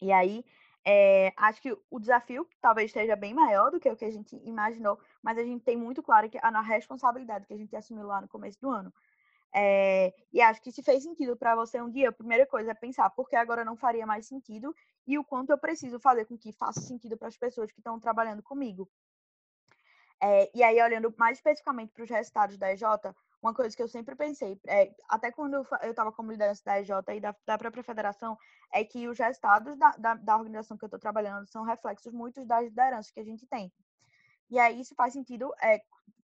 E 0.00 0.12
aí, 0.12 0.44
é, 0.84 1.32
acho 1.36 1.60
que 1.60 1.76
o 1.90 1.98
desafio 1.98 2.48
talvez 2.60 2.90
esteja 2.90 3.16
bem 3.16 3.34
maior 3.34 3.70
do 3.70 3.80
que 3.80 3.90
o 3.90 3.96
que 3.96 4.04
a 4.04 4.10
gente 4.10 4.36
imaginou, 4.44 4.98
mas 5.22 5.36
a 5.36 5.42
gente 5.42 5.64
tem 5.64 5.76
muito 5.76 6.02
claro 6.02 6.30
que 6.30 6.38
a 6.40 6.60
responsabilidade 6.60 7.46
que 7.46 7.54
a 7.54 7.56
gente 7.56 7.74
assumiu 7.74 8.06
lá 8.06 8.20
no 8.20 8.28
começo 8.28 8.60
do 8.60 8.70
ano. 8.70 8.92
É, 9.52 10.14
e 10.32 10.40
acho 10.40 10.60
que 10.60 10.70
se 10.70 10.82
fez 10.82 11.02
sentido 11.02 11.36
para 11.36 11.56
você 11.56 11.80
um 11.80 11.90
dia, 11.90 12.10
a 12.10 12.12
primeira 12.12 12.46
coisa 12.46 12.70
é 12.70 12.74
pensar 12.74 13.08
por 13.10 13.28
que 13.28 13.34
agora 13.34 13.64
não 13.64 13.74
faria 13.74 14.06
mais 14.06 14.26
sentido 14.26 14.74
e 15.06 15.18
o 15.18 15.24
quanto 15.24 15.50
eu 15.50 15.58
preciso 15.58 15.98
fazer 15.98 16.26
com 16.26 16.36
que 16.36 16.52
faça 16.52 16.80
sentido 16.80 17.16
para 17.16 17.28
as 17.28 17.36
pessoas 17.36 17.72
que 17.72 17.80
estão 17.80 17.98
trabalhando 17.98 18.42
comigo. 18.42 18.88
É, 20.22 20.50
e 20.54 20.62
aí, 20.62 20.80
olhando 20.82 21.14
mais 21.18 21.38
especificamente 21.38 21.92
para 21.92 22.04
os 22.04 22.10
resultados 22.10 22.56
da 22.58 22.72
EJ, 22.72 22.82
uma 23.46 23.54
coisa 23.54 23.76
que 23.76 23.82
eu 23.82 23.88
sempre 23.88 24.14
pensei, 24.16 24.60
é, 24.66 24.92
até 25.08 25.30
quando 25.30 25.54
eu 25.54 25.90
estava 25.90 26.10
como 26.12 26.32
liderança 26.32 26.62
da 26.64 26.80
EJ 26.80 26.90
e 27.14 27.20
da, 27.20 27.34
da, 27.46 27.56
própria 27.56 27.82
federação, 27.82 28.36
é 28.72 28.84
que 28.84 29.08
os 29.08 29.18
resultados 29.18 29.78
da, 29.78 29.90
da, 29.92 30.14
da 30.14 30.36
organização 30.36 30.76
que 30.76 30.84
eu 30.84 30.88
estou 30.88 31.00
trabalhando 31.00 31.46
são 31.46 31.62
reflexos 31.62 32.12
muitos 32.12 32.46
das 32.46 32.64
lideranças 32.64 33.12
que 33.12 33.20
a 33.20 33.24
gente 33.24 33.46
tem. 33.46 33.72
E 34.50 34.58
aí 34.58 34.80
isso 34.80 34.94
faz 34.94 35.12
sentido 35.12 35.52
é, 35.62 35.80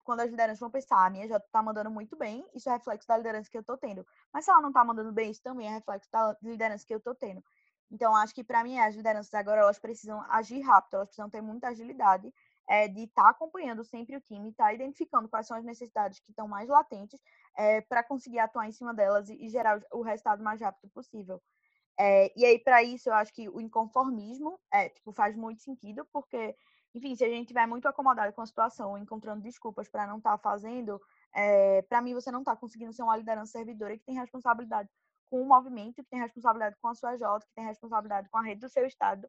quando 0.03 0.21
as 0.21 0.31
lideranças 0.31 0.61
vão 0.61 0.71
pensar, 0.71 0.97
ah, 0.97 1.07
a 1.07 1.11
minha 1.11 1.29
já 1.29 1.37
está 1.37 1.63
mandando 1.63 1.91
muito 1.91 2.17
bem, 2.17 2.45
isso 2.55 2.69
é 2.69 2.73
reflexo 2.73 3.09
da 3.09 3.17
liderança 3.17 3.51
que 3.51 3.57
eu 3.57 3.63
estou 3.63 3.77
tendo. 3.77 4.07
Mas 4.33 4.45
se 4.45 4.51
ela 4.51 4.61
não 4.61 4.69
está 4.69 4.85
mandando 4.85 5.13
bem, 5.13 5.31
isso 5.31 5.43
também 5.43 5.67
é 5.69 5.71
reflexo 5.71 6.11
da 6.11 6.37
liderança 6.43 6.85
que 6.87 6.95
eu 6.95 6.99
estou 6.99 7.15
tendo. 7.15 7.43
Então, 7.91 8.15
acho 8.17 8.35
que 8.35 8.43
para 8.43 8.65
mim 8.65 8.79
as 8.79 8.95
lideranças 8.95 9.33
agora 9.35 9.61
elas 9.61 9.79
precisam 9.79 10.21
agir 10.31 10.61
rápido, 10.61 10.95
elas 10.95 11.09
precisam 11.09 11.31
ter 11.31 11.41
muita 11.41 11.69
agilidade 11.69 12.33
é, 12.69 12.89
de 12.89 13.05
estar 13.05 13.25
tá 13.25 13.31
acompanhando 13.31 13.85
sempre 13.85 14.17
o 14.17 14.21
time, 14.21 14.51
estar 14.51 14.67
tá 14.67 14.75
identificando 14.75 15.29
quais 15.29 15.47
são 15.47 15.57
as 15.57 15.65
necessidades 15.65 16.21
que 16.21 16.31
estão 16.31 16.49
mais 16.49 16.69
latentes 16.69 17.21
é, 17.57 17.81
para 17.83 18.03
conseguir 18.03 18.39
atuar 18.39 18.69
em 18.69 18.73
cima 18.73 18.95
delas 18.95 19.29
e, 19.29 19.37
e, 19.45 19.49
gerar 19.49 19.81
o 19.93 20.03
resultado 20.03 20.43
mais 20.43 20.61
rápido 20.61 20.91
possível. 20.91 21.43
É, 21.99 22.33
e 22.37 22.45
aí, 22.45 22.59
para 22.59 22.83
isso, 22.83 23.09
eu 23.09 23.15
acho 23.15 23.33
que 23.33 23.49
o 23.49 23.61
inconformismo 23.61 24.59
é, 24.73 24.89
tipo, 24.89 25.13
faz 25.13 25.37
muito 25.37 25.63
sentido, 25.63 26.07
porque, 26.13 26.57
enfim, 26.95 27.15
se 27.15 27.25
a 27.25 27.29
gente 27.29 27.43
estiver 27.43 27.67
muito 27.67 27.87
acomodado 27.87 28.33
com 28.33 28.43
a 28.43 28.47
situação, 28.47 28.99
encontrando 28.99 29.43
desculpas 29.43 29.89
para 29.89 30.07
não 30.07 30.19
estar 30.19 30.37
tá 30.37 30.39
fazendo, 30.39 31.01
é, 31.35 31.83
para 31.83 32.01
mim, 32.01 32.15
você 32.15 32.31
não 32.33 32.41
está 32.41 32.57
conseguindo 32.57 32.93
ser 32.93 33.03
uma 33.03 33.17
liderança 33.17 33.53
servidora 33.53 33.97
que 33.97 34.05
tem 34.05 34.17
responsabilidade 34.17 34.89
com 35.27 35.43
o 35.43 35.47
movimento, 35.47 35.97
que 35.97 36.11
tem 36.11 36.21
responsabilidade 36.21 36.77
com 36.81 36.89
a 36.89 36.95
sua 36.95 37.17
J, 37.17 37.41
que 37.47 37.55
tem 37.55 37.65
responsabilidade 37.65 38.29
com 38.29 38.39
a 38.39 38.43
rede 38.43 38.61
do 38.61 38.69
seu 38.69 38.87
estado 38.87 39.29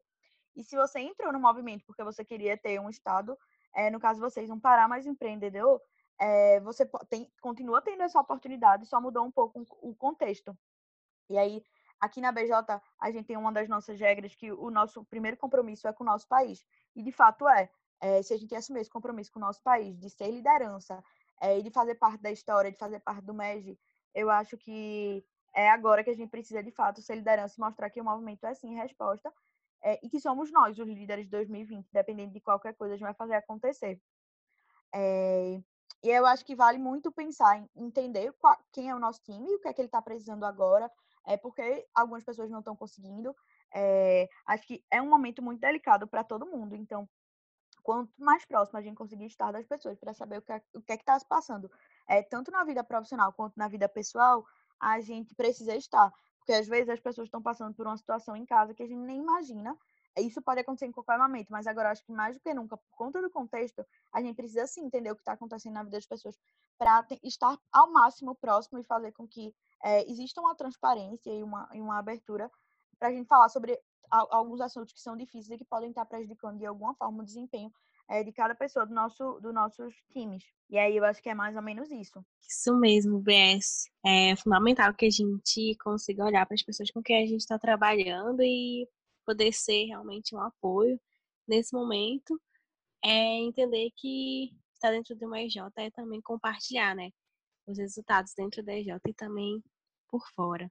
e 0.56 0.64
se 0.64 0.74
você 0.74 1.00
entrou 1.00 1.32
no 1.32 1.38
movimento 1.38 1.84
porque 1.84 2.02
você 2.02 2.24
queria 2.24 2.56
ter 2.56 2.80
um 2.80 2.88
estado, 2.88 3.38
é, 3.74 3.90
no 3.90 4.00
caso 4.00 4.20
vocês 4.20 4.48
não 4.48 4.58
parar 4.58 4.88
mais 4.88 5.06
empreendedor, 5.06 5.80
é, 6.18 6.58
você 6.60 6.88
tem, 7.08 7.30
continua 7.40 7.82
tendo 7.82 8.02
essa 8.02 8.18
oportunidade, 8.18 8.86
só 8.86 9.00
mudou 9.00 9.24
um 9.24 9.30
pouco 9.30 9.64
o 9.82 9.94
contexto. 9.94 10.56
E 11.28 11.36
aí, 11.36 11.62
aqui 12.00 12.20
na 12.20 12.32
BJ, 12.32 12.80
a 12.98 13.10
gente 13.10 13.26
tem 13.26 13.36
uma 13.36 13.52
das 13.52 13.68
nossas 13.68 14.00
regras 14.00 14.34
que 14.34 14.50
o 14.50 14.70
nosso 14.70 15.04
primeiro 15.04 15.36
compromisso 15.36 15.86
é 15.86 15.92
com 15.92 16.04
o 16.04 16.06
nosso 16.06 16.26
país. 16.26 16.64
E 16.94 17.02
de 17.02 17.12
fato 17.12 17.46
é. 17.46 17.68
é 18.00 18.22
se 18.22 18.32
a 18.32 18.38
gente 18.38 18.54
assumir 18.54 18.80
esse 18.80 18.90
compromisso 18.90 19.30
com 19.30 19.38
o 19.38 19.42
nosso 19.42 19.62
país, 19.62 19.98
de 19.98 20.08
ser 20.08 20.30
liderança, 20.30 21.04
é, 21.40 21.58
e 21.58 21.62
de 21.62 21.70
fazer 21.70 21.96
parte 21.96 22.22
da 22.22 22.30
história, 22.30 22.72
de 22.72 22.78
fazer 22.78 23.00
parte 23.00 23.22
do 23.22 23.34
MEG, 23.34 23.78
eu 24.14 24.30
acho 24.30 24.56
que 24.56 25.22
é 25.54 25.68
agora 25.70 26.02
que 26.02 26.10
a 26.10 26.14
gente 26.14 26.30
precisa, 26.30 26.62
de 26.62 26.70
fato, 26.70 27.02
ser 27.02 27.16
liderança 27.16 27.54
e 27.58 27.60
mostrar 27.60 27.90
que 27.90 28.00
o 28.00 28.04
movimento 28.04 28.46
é 28.46 28.54
sim 28.54 28.74
resposta 28.74 29.30
é, 29.82 29.98
e 30.02 30.08
que 30.08 30.20
somos 30.20 30.50
nós, 30.50 30.78
os 30.78 30.86
líderes 30.86 31.24
de 31.26 31.30
2020, 31.30 31.88
dependendo 31.92 32.32
de 32.32 32.40
qualquer 32.40 32.74
coisa, 32.74 32.94
a 32.94 32.96
gente 32.96 33.06
vai 33.06 33.14
fazer 33.14 33.34
acontecer. 33.34 34.00
É, 34.94 35.60
e 36.02 36.08
eu 36.10 36.26
acho 36.26 36.44
que 36.44 36.54
vale 36.54 36.78
muito 36.78 37.10
pensar 37.10 37.58
em 37.58 37.68
entender 37.74 38.32
qual, 38.38 38.56
quem 38.72 38.90
é 38.90 38.94
o 38.94 38.98
nosso 38.98 39.20
time, 39.22 39.54
o 39.54 39.60
que 39.60 39.68
é 39.68 39.72
que 39.72 39.80
ele 39.80 39.88
está 39.88 40.00
precisando 40.00 40.44
agora, 40.44 40.90
é 41.26 41.36
porque 41.36 41.86
algumas 41.94 42.24
pessoas 42.24 42.50
não 42.50 42.60
estão 42.60 42.76
conseguindo. 42.76 43.34
É, 43.74 44.28
acho 44.46 44.66
que 44.66 44.84
é 44.90 45.02
um 45.02 45.08
momento 45.08 45.42
muito 45.42 45.60
delicado 45.60 46.06
para 46.06 46.22
todo 46.22 46.46
mundo. 46.46 46.76
Então, 46.76 47.08
quanto 47.82 48.12
mais 48.18 48.44
próximo 48.44 48.78
a 48.78 48.82
gente 48.82 48.96
conseguir 48.96 49.26
estar 49.26 49.52
das 49.52 49.66
pessoas 49.66 49.98
para 49.98 50.14
saber 50.14 50.38
o 50.38 50.42
que 50.42 50.52
é, 50.52 50.62
o 50.74 50.82
que 50.82 50.92
é 50.92 50.96
está 50.96 51.18
se 51.18 51.26
passando, 51.26 51.70
é, 52.08 52.22
tanto 52.22 52.50
na 52.50 52.64
vida 52.64 52.82
profissional 52.84 53.32
quanto 53.32 53.56
na 53.56 53.68
vida 53.68 53.88
pessoal, 53.88 54.44
a 54.80 55.00
gente 55.00 55.34
precisa 55.34 55.74
estar. 55.74 56.12
Porque 56.46 56.60
às 56.60 56.68
vezes 56.68 56.88
as 56.88 57.00
pessoas 57.00 57.26
estão 57.26 57.42
passando 57.42 57.74
por 57.74 57.88
uma 57.88 57.96
situação 57.96 58.36
em 58.36 58.46
casa 58.46 58.72
que 58.72 58.80
a 58.80 58.86
gente 58.86 59.00
nem 59.00 59.18
imagina. 59.18 59.76
Isso 60.16 60.40
pode 60.40 60.60
acontecer 60.60 60.86
em 60.86 60.92
qualquer 60.92 61.18
momento, 61.18 61.48
mas 61.50 61.66
agora 61.66 61.90
acho 61.90 62.04
que 62.04 62.12
mais 62.12 62.36
do 62.36 62.40
que 62.40 62.54
nunca, 62.54 62.76
por 62.76 62.96
conta 62.96 63.20
do 63.20 63.28
contexto, 63.28 63.84
a 64.12 64.22
gente 64.22 64.36
precisa 64.36 64.64
sim 64.64 64.86
entender 64.86 65.10
o 65.10 65.16
que 65.16 65.22
está 65.22 65.32
acontecendo 65.32 65.74
na 65.74 65.82
vida 65.82 65.96
das 65.96 66.06
pessoas 66.06 66.38
para 66.78 67.04
estar 67.24 67.58
ao 67.72 67.92
máximo 67.92 68.32
próximo 68.36 68.78
e 68.78 68.84
fazer 68.84 69.10
com 69.10 69.26
que 69.26 69.52
é, 69.82 70.08
exista 70.08 70.40
uma 70.40 70.54
transparência 70.54 71.30
e 71.30 71.42
uma, 71.42 71.68
e 71.74 71.80
uma 71.80 71.98
abertura 71.98 72.48
para 72.96 73.08
a 73.08 73.10
gente 73.10 73.26
falar 73.26 73.48
sobre 73.48 73.78
alguns 74.10 74.60
assuntos 74.60 74.92
que 74.92 75.00
são 75.00 75.16
difíceis 75.16 75.50
e 75.50 75.58
que 75.58 75.64
podem 75.64 75.90
estar 75.90 76.04
prejudicando 76.06 76.58
de 76.58 76.66
alguma 76.66 76.94
forma 76.94 77.22
o 77.22 77.26
desempenho 77.26 77.72
é, 78.08 78.22
de 78.22 78.32
cada 78.32 78.54
pessoa 78.54 78.86
do 78.86 78.94
nosso, 78.94 79.40
dos 79.40 79.52
nossos 79.52 79.94
times. 80.12 80.44
E 80.70 80.78
aí 80.78 80.96
eu 80.96 81.04
acho 81.04 81.22
que 81.22 81.28
é 81.28 81.34
mais 81.34 81.56
ou 81.56 81.62
menos 81.62 81.90
isso. 81.90 82.24
Isso 82.48 82.74
mesmo, 82.76 83.20
BS. 83.20 83.90
É 84.04 84.36
fundamental 84.36 84.94
que 84.94 85.06
a 85.06 85.10
gente 85.10 85.76
consiga 85.82 86.24
olhar 86.24 86.46
para 86.46 86.54
as 86.54 86.62
pessoas 86.62 86.90
com 86.90 87.02
quem 87.02 87.22
a 87.22 87.26
gente 87.26 87.40
está 87.40 87.58
trabalhando 87.58 88.42
e 88.42 88.88
poder 89.24 89.52
ser 89.52 89.86
realmente 89.86 90.34
um 90.34 90.40
apoio 90.40 91.00
nesse 91.46 91.74
momento. 91.74 92.40
É 93.04 93.40
entender 93.40 93.90
que 93.96 94.50
estar 94.74 94.90
dentro 94.90 95.14
de 95.14 95.24
uma 95.24 95.40
EJ 95.40 95.56
é 95.76 95.90
também 95.90 96.20
compartilhar, 96.20 96.94
né? 96.94 97.10
Os 97.66 97.78
resultados 97.78 98.32
dentro 98.36 98.62
da 98.62 98.72
EJ 98.72 98.98
e 99.06 99.14
também 99.14 99.62
por 100.08 100.22
fora. 100.34 100.70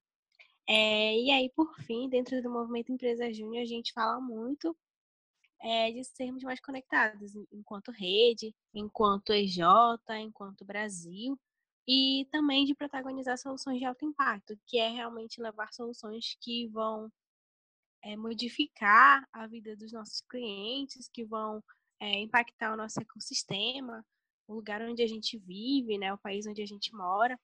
É, 0.68 1.18
e 1.20 1.32
aí, 1.32 1.50
por 1.56 1.76
fim, 1.82 2.10
dentro 2.10 2.42
do 2.42 2.50
movimento 2.50 2.92
Empresa 2.92 3.32
Júnior, 3.32 3.62
a 3.62 3.66
gente 3.66 3.94
fala 3.94 4.20
muito 4.20 4.76
é, 5.62 5.92
de 5.92 6.04
sermos 6.04 6.44
mais 6.44 6.60
conectados 6.60 7.36
enquanto 7.52 7.92
rede, 7.92 8.56
enquanto 8.74 9.32
EJ, 9.34 9.60
enquanto 10.22 10.66
Brasil, 10.66 11.40
e 11.88 12.28
também 12.32 12.66
de 12.66 12.74
protagonizar 12.74 13.38
soluções 13.38 13.80
de 13.80 13.86
alto 13.86 14.06
impacto, 14.06 14.58
que 14.66 14.80
é 14.80 14.90
realmente 14.90 15.42
levar 15.42 15.72
soluções 15.72 16.36
que 16.42 16.68
vão 16.70 17.12
é, 18.04 18.16
modificar 18.18 19.28
a 19.32 19.48
vida 19.48 19.76
dos 19.76 19.92
nossos 19.92 20.22
clientes, 20.22 21.08
que 21.08 21.24
vão 21.26 21.64
é, 22.00 22.20
impactar 22.20 22.74
o 22.74 22.78
nosso 22.78 23.00
ecossistema, 23.00 24.06
o 24.48 24.56
lugar 24.56 24.82
onde 24.82 25.02
a 25.04 25.08
gente 25.08 25.38
vive, 25.38 25.98
né, 25.98 26.14
o 26.14 26.18
país 26.18 26.46
onde 26.48 26.62
a 26.62 26.66
gente 26.66 26.94
mora. 26.94 27.40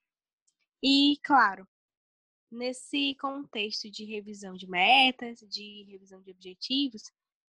E, 0.83 1.17
claro, 1.23 1.67
nesse 2.51 3.15
contexto 3.15 3.89
de 3.89 4.03
revisão 4.05 4.53
de 4.53 4.67
metas, 4.67 5.39
de 5.39 5.83
revisão 5.89 6.21
de 6.21 6.31
objetivos, 6.31 7.03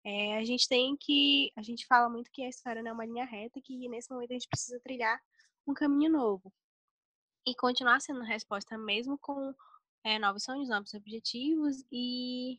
é, 0.05 0.37
a 0.39 0.45
gente 0.45 0.69
tem 0.69 0.97
que. 0.97 1.53
A 1.57 1.63
gente 1.63 1.87
fala 1.87 2.09
muito 2.09 2.31
que 2.31 2.43
a 2.43 2.49
história 2.49 2.83
não 2.83 2.91
é 2.91 2.95
uma 2.95 3.05
linha 3.07 3.25
reta, 3.25 3.61
que 3.61 3.89
nesse 3.89 4.11
momento 4.11 4.31
a 4.31 4.35
gente 4.35 4.49
precisa 4.49 4.81
trilhar 4.81 5.21
um 5.67 5.75
caminho 5.75 6.11
novo. 6.11 6.53
E 7.47 7.55
continuar 7.55 8.01
sendo 8.01 8.23
resposta 8.23 8.77
mesmo 8.79 9.19
com 9.19 9.55
é, 10.05 10.19
novos 10.19 10.45
sonhos, 10.45 10.69
novos 10.69 10.95
objetivos. 10.95 11.85
E 11.93 12.59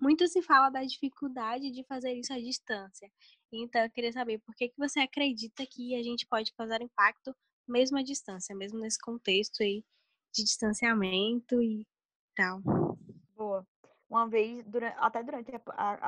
muito 0.00 0.26
se 0.28 0.42
fala 0.42 0.70
da 0.70 0.82
dificuldade 0.84 1.70
de 1.70 1.84
fazer 1.84 2.12
isso 2.14 2.32
à 2.32 2.38
distância. 2.38 3.10
Então, 3.52 3.82
eu 3.82 3.90
queria 3.90 4.12
saber 4.12 4.38
por 4.40 4.54
que, 4.54 4.68
que 4.68 4.78
você 4.78 5.00
acredita 5.00 5.66
que 5.66 5.94
a 5.94 6.02
gente 6.02 6.26
pode 6.26 6.52
causar 6.54 6.82
impacto 6.82 7.34
mesmo 7.68 7.98
à 7.98 8.02
distância, 8.02 8.54
mesmo 8.56 8.78
nesse 8.80 8.98
contexto 8.98 9.62
aí 9.62 9.84
de 10.32 10.42
distanciamento 10.42 11.62
e 11.62 11.86
tal. 12.34 12.60
Boa. 13.36 13.66
Uma 14.08 14.28
vez, 14.28 14.62
durante, 14.66 14.94
até 14.98 15.22
durante 15.22 15.50
a, 15.54 15.60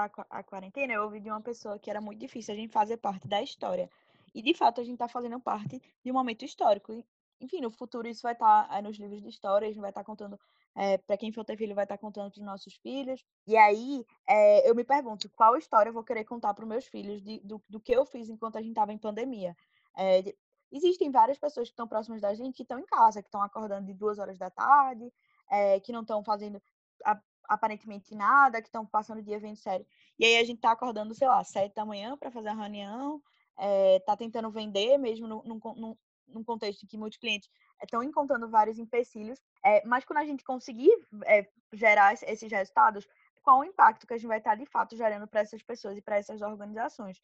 a, 0.04 0.10
a, 0.28 0.42
quarentena, 0.42 0.92
eu 0.92 1.04
ouvi 1.04 1.20
de 1.20 1.30
uma 1.30 1.40
pessoa 1.40 1.78
que 1.78 1.88
era 1.88 2.00
muito 2.00 2.18
difícil 2.18 2.52
a 2.52 2.56
gente 2.56 2.70
fazer 2.70 2.98
parte 2.98 3.26
da 3.26 3.42
história. 3.42 3.88
E, 4.34 4.42
de 4.42 4.52
fato, 4.52 4.80
a 4.80 4.84
gente 4.84 4.94
está 4.94 5.08
fazendo 5.08 5.40
parte 5.40 5.80
de 6.04 6.10
um 6.10 6.14
momento 6.14 6.44
histórico. 6.44 7.02
Enfim, 7.40 7.60
no 7.60 7.70
futuro 7.70 8.06
isso 8.06 8.22
vai 8.22 8.34
estar 8.34 8.68
tá, 8.68 8.78
é, 8.78 8.82
nos 8.82 8.98
livros 8.98 9.22
de 9.22 9.28
história, 9.28 9.66
a 9.66 9.70
gente 9.70 9.80
vai 9.80 9.90
estar 9.90 10.02
tá 10.02 10.04
contando, 10.04 10.38
é, 10.74 10.98
para 10.98 11.16
quem 11.16 11.32
for 11.32 11.44
ter 11.44 11.56
filho, 11.56 11.74
vai 11.74 11.84
estar 11.84 11.96
tá 11.96 12.00
contando 12.00 12.30
para 12.30 12.40
os 12.40 12.44
nossos 12.44 12.74
filhos. 12.74 13.24
E 13.46 13.56
aí, 13.56 14.04
é, 14.28 14.68
eu 14.68 14.74
me 14.74 14.84
pergunto, 14.84 15.30
qual 15.30 15.56
história 15.56 15.88
eu 15.88 15.94
vou 15.94 16.04
querer 16.04 16.24
contar 16.24 16.52
para 16.52 16.64
os 16.64 16.68
meus 16.68 16.84
filhos 16.84 17.22
de, 17.22 17.40
do, 17.40 17.62
do 17.68 17.80
que 17.80 17.92
eu 17.92 18.04
fiz 18.04 18.28
enquanto 18.28 18.56
a 18.56 18.60
gente 18.60 18.72
estava 18.72 18.92
em 18.92 18.98
pandemia? 18.98 19.56
É, 19.96 20.34
existem 20.76 21.10
várias 21.10 21.38
pessoas 21.38 21.68
que 21.68 21.72
estão 21.72 21.86
próximas 21.86 22.20
da 22.20 22.34
gente, 22.34 22.56
que 22.56 22.62
estão 22.62 22.78
em 22.78 22.86
casa, 22.86 23.22
que 23.22 23.28
estão 23.28 23.42
acordando 23.42 23.86
de 23.86 23.94
duas 23.94 24.18
horas 24.18 24.36
da 24.38 24.50
tarde, 24.50 25.12
é, 25.50 25.78
que 25.80 25.92
não 25.92 26.02
estão 26.02 26.22
fazendo 26.24 26.60
aparentemente 27.48 28.14
nada, 28.14 28.60
que 28.60 28.68
estão 28.68 28.84
passando 28.86 29.18
o 29.18 29.22
dia 29.22 29.38
vendo 29.38 29.56
série. 29.56 29.86
E 30.18 30.24
aí 30.24 30.38
a 30.38 30.44
gente 30.44 30.60
tá 30.60 30.72
acordando, 30.72 31.14
sei 31.14 31.28
lá, 31.28 31.42
sete 31.44 31.74
da 31.74 31.84
manhã 31.84 32.16
para 32.16 32.30
fazer 32.30 32.48
a 32.48 32.54
reunião, 32.54 33.22
é, 33.58 34.00
tá 34.00 34.16
tentando 34.16 34.50
vender, 34.50 34.98
mesmo 34.98 35.28
num, 35.28 35.42
num, 35.44 35.96
num 36.26 36.44
contexto 36.44 36.82
em 36.82 36.86
que 36.86 36.96
muitos 36.96 37.18
clientes 37.18 37.48
estão 37.82 38.02
encontrando 38.02 38.48
vários 38.48 38.78
empecilhos. 38.78 39.40
É, 39.64 39.84
mas 39.86 40.04
quando 40.04 40.18
a 40.18 40.24
gente 40.24 40.42
conseguir 40.42 40.92
é, 41.26 41.46
gerar 41.72 42.14
esses 42.14 42.50
resultados, 42.50 43.06
qual 43.42 43.60
o 43.60 43.64
impacto 43.64 44.06
que 44.06 44.14
a 44.14 44.16
gente 44.16 44.26
vai 44.26 44.38
estar 44.38 44.54
de 44.54 44.66
fato 44.66 44.96
gerando 44.96 45.28
para 45.28 45.40
essas 45.40 45.62
pessoas 45.62 45.96
e 45.98 46.02
para 46.02 46.16
essas 46.16 46.40
organizações? 46.40 47.20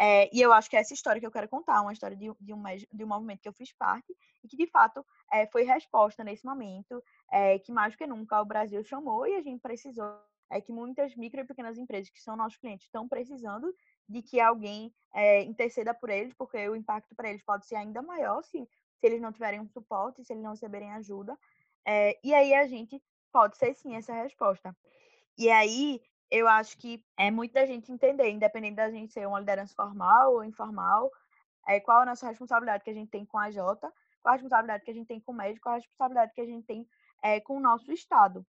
É, 0.00 0.30
e 0.32 0.40
eu 0.40 0.52
acho 0.52 0.70
que 0.70 0.76
é 0.76 0.80
essa 0.80 0.94
história 0.94 1.20
que 1.20 1.26
eu 1.26 1.30
quero 1.30 1.48
contar, 1.48 1.82
uma 1.82 1.92
história 1.92 2.16
de, 2.16 2.30
de, 2.40 2.54
um, 2.54 2.62
de 2.92 3.04
um 3.04 3.08
movimento 3.08 3.40
que 3.40 3.48
eu 3.48 3.52
fiz 3.52 3.72
parte 3.72 4.14
e 4.44 4.48
que, 4.48 4.56
de 4.56 4.66
fato, 4.68 5.04
é, 5.32 5.46
foi 5.48 5.64
resposta 5.64 6.22
nesse 6.22 6.44
momento, 6.46 7.02
é, 7.32 7.58
que 7.58 7.72
mais 7.72 7.92
do 7.92 7.98
que 7.98 8.06
nunca 8.06 8.40
o 8.40 8.44
Brasil 8.44 8.82
chamou 8.84 9.26
e 9.26 9.34
a 9.34 9.42
gente 9.42 9.60
precisou. 9.60 10.08
É 10.50 10.62
que 10.62 10.72
muitas 10.72 11.14
micro 11.14 11.40
e 11.40 11.44
pequenas 11.44 11.76
empresas 11.76 12.08
que 12.08 12.22
são 12.22 12.34
nossos 12.34 12.56
clientes 12.56 12.86
estão 12.86 13.06
precisando 13.06 13.70
de 14.08 14.22
que 14.22 14.40
alguém 14.40 14.94
é, 15.12 15.42
interceda 15.42 15.92
por 15.92 16.08
eles, 16.08 16.32
porque 16.32 16.66
o 16.70 16.74
impacto 16.74 17.14
para 17.14 17.28
eles 17.28 17.42
pode 17.42 17.66
ser 17.66 17.74
ainda 17.74 18.00
maior 18.00 18.42
se, 18.42 18.58
se 18.62 19.06
eles 19.06 19.20
não 19.20 19.30
tiverem 19.30 19.60
um 19.60 19.68
suporte, 19.68 20.24
se 20.24 20.32
eles 20.32 20.42
não 20.42 20.52
receberem 20.52 20.90
ajuda. 20.92 21.36
É, 21.86 22.18
e 22.24 22.32
aí 22.32 22.54
a 22.54 22.66
gente 22.66 23.02
pode 23.30 23.58
ser 23.58 23.74
sim 23.74 23.94
essa 23.94 24.14
resposta. 24.14 24.74
E 25.36 25.50
aí 25.50 26.00
eu 26.30 26.46
acho 26.46 26.76
que 26.78 27.04
é 27.16 27.30
muita 27.30 27.66
gente 27.66 27.90
entender, 27.90 28.30
independente 28.30 28.76
da 28.76 28.90
gente 28.90 29.12
ser 29.12 29.26
uma 29.26 29.40
liderança 29.40 29.74
formal 29.74 30.34
ou 30.34 30.44
informal, 30.44 31.10
é, 31.66 31.80
qual 31.80 32.02
a 32.02 32.06
nossa 32.06 32.26
responsabilidade 32.26 32.84
que 32.84 32.90
a 32.90 32.94
gente 32.94 33.10
tem 33.10 33.24
com 33.24 33.38
a 33.38 33.50
Jota, 33.50 33.92
qual 34.22 34.32
a 34.32 34.36
responsabilidade 34.36 34.84
que 34.84 34.90
a 34.90 34.94
gente 34.94 35.06
tem 35.06 35.20
com 35.20 35.32
o 35.32 35.34
médico, 35.34 35.64
qual 35.64 35.74
a 35.74 35.78
responsabilidade 35.78 36.32
que 36.34 36.40
a 36.40 36.46
gente 36.46 36.66
tem 36.66 36.88
é, 37.22 37.40
com 37.40 37.56
o 37.56 37.60
nosso 37.60 37.92
Estado. 37.92 38.46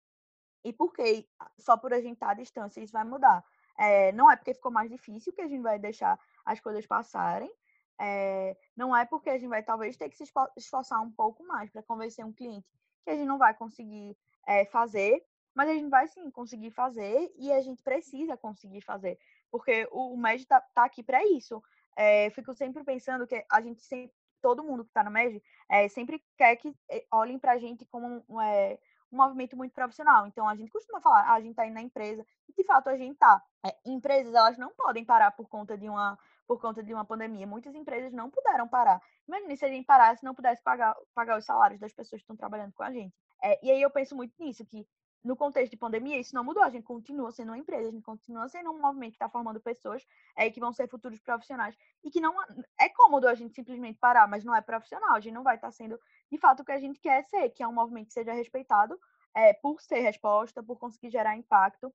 E 0.64 0.72
por 0.72 0.92
que 0.92 1.28
só 1.58 1.76
por 1.76 1.92
a 1.92 2.00
gente 2.00 2.14
estar 2.14 2.30
à 2.30 2.34
distância 2.34 2.80
isso 2.80 2.92
vai 2.92 3.04
mudar? 3.04 3.44
É, 3.78 4.12
não 4.12 4.30
é 4.30 4.36
porque 4.36 4.54
ficou 4.54 4.72
mais 4.72 4.90
difícil 4.90 5.32
que 5.32 5.42
a 5.42 5.48
gente 5.48 5.62
vai 5.62 5.78
deixar 5.78 6.18
as 6.44 6.60
coisas 6.60 6.86
passarem, 6.86 7.52
é, 8.00 8.56
não 8.76 8.96
é 8.96 9.04
porque 9.04 9.30
a 9.30 9.38
gente 9.38 9.48
vai 9.48 9.62
talvez 9.62 9.96
ter 9.96 10.08
que 10.08 10.16
se 10.16 10.24
esforçar 10.56 11.00
um 11.00 11.10
pouco 11.10 11.44
mais 11.44 11.70
para 11.70 11.82
convencer 11.82 12.24
um 12.24 12.32
cliente 12.32 12.68
que 13.04 13.10
a 13.10 13.14
gente 13.14 13.26
não 13.26 13.38
vai 13.38 13.54
conseguir 13.54 14.16
é, 14.46 14.64
fazer, 14.64 15.24
mas 15.54 15.68
a 15.68 15.74
gente 15.74 15.88
vai 15.88 16.06
sim 16.08 16.30
conseguir 16.30 16.70
fazer 16.70 17.32
e 17.36 17.52
a 17.52 17.60
gente 17.62 17.82
precisa 17.82 18.36
conseguir 18.36 18.80
fazer, 18.80 19.18
porque 19.50 19.88
o 19.92 20.16
MED 20.16 20.42
está 20.42 20.60
tá 20.74 20.84
aqui 20.84 21.02
para 21.02 21.24
isso. 21.24 21.62
É, 21.96 22.30
fico 22.30 22.52
sempre 22.52 22.82
pensando 22.82 23.26
que 23.26 23.44
a 23.50 23.60
gente 23.60 23.80
sempre, 23.82 24.14
todo 24.42 24.64
mundo 24.64 24.84
que 24.84 24.90
está 24.90 25.04
no 25.04 25.10
MED, 25.10 25.42
é, 25.70 25.88
sempre 25.88 26.22
quer 26.36 26.56
que 26.56 26.74
é, 26.90 27.04
olhem 27.12 27.38
para 27.38 27.52
a 27.52 27.58
gente 27.58 27.86
como 27.86 28.24
um, 28.28 28.40
é, 28.40 28.78
um 29.12 29.16
movimento 29.16 29.56
muito 29.56 29.72
profissional. 29.72 30.26
Então 30.26 30.48
a 30.48 30.56
gente 30.56 30.70
costuma 30.70 31.00
falar, 31.00 31.20
ah, 31.20 31.34
a 31.34 31.40
gente 31.40 31.50
está 31.50 31.66
indo 31.66 31.74
na 31.74 31.82
empresa, 31.82 32.26
e 32.48 32.52
de 32.52 32.64
fato 32.64 32.88
a 32.88 32.96
gente 32.96 33.12
está. 33.12 33.40
É, 33.64 33.74
empresas 33.86 34.34
elas 34.34 34.58
não 34.58 34.72
podem 34.74 35.04
parar 35.04 35.30
por 35.30 35.48
conta 35.48 35.78
de 35.78 35.88
uma 35.88 36.18
por 36.46 36.60
conta 36.60 36.82
de 36.82 36.92
uma 36.92 37.06
pandemia. 37.06 37.46
Muitas 37.46 37.74
empresas 37.74 38.12
não 38.12 38.30
puderam 38.30 38.68
parar. 38.68 39.00
Imagine 39.26 39.56
se 39.56 39.64
a 39.64 39.68
gente 39.68 39.86
parasse 39.86 40.22
não 40.22 40.34
pudesse 40.34 40.62
pagar, 40.62 40.94
pagar 41.14 41.38
os 41.38 41.44
salários 41.46 41.80
das 41.80 41.92
pessoas 41.92 42.20
que 42.20 42.24
estão 42.24 42.36
trabalhando 42.36 42.72
com 42.74 42.82
a 42.82 42.92
gente. 42.92 43.14
É, 43.42 43.58
e 43.64 43.70
aí 43.70 43.80
eu 43.80 43.90
penso 43.90 44.14
muito 44.14 44.34
nisso, 44.38 44.64
que 44.66 44.86
no 45.24 45.34
contexto 45.34 45.70
de 45.70 45.76
pandemia, 45.76 46.20
isso 46.20 46.34
não 46.34 46.44
mudou. 46.44 46.62
A 46.62 46.68
gente 46.68 46.84
continua 46.84 47.32
sendo 47.32 47.48
uma 47.48 47.58
empresa, 47.58 47.88
a 47.88 47.92
gente 47.92 48.02
continua 48.02 48.48
sendo 48.48 48.70
um 48.70 48.80
movimento 48.80 49.12
que 49.12 49.16
está 49.16 49.28
formando 49.28 49.58
pessoas 49.58 50.04
é, 50.36 50.50
que 50.50 50.60
vão 50.60 50.72
ser 50.72 50.88
futuros 50.88 51.18
profissionais 51.18 51.74
e 52.04 52.10
que 52.10 52.20
não 52.20 52.34
é 52.78 52.88
cômodo 52.90 53.26
a 53.26 53.34
gente 53.34 53.54
simplesmente 53.54 53.98
parar, 53.98 54.28
mas 54.28 54.44
não 54.44 54.54
é 54.54 54.60
profissional. 54.60 55.14
A 55.14 55.20
gente 55.20 55.32
não 55.32 55.42
vai 55.42 55.56
estar 55.56 55.68
tá 55.68 55.72
sendo 55.72 55.98
de 56.30 56.38
fato 56.38 56.60
o 56.60 56.64
que 56.64 56.72
a 56.72 56.78
gente 56.78 57.00
quer 57.00 57.24
ser, 57.24 57.48
que 57.50 57.62
é 57.62 57.66
um 57.66 57.72
movimento 57.72 58.08
que 58.08 58.12
seja 58.12 58.32
respeitado 58.32 59.00
é, 59.34 59.54
por 59.54 59.80
ser 59.80 60.00
resposta, 60.00 60.62
por 60.62 60.78
conseguir 60.78 61.10
gerar 61.10 61.36
impacto. 61.36 61.92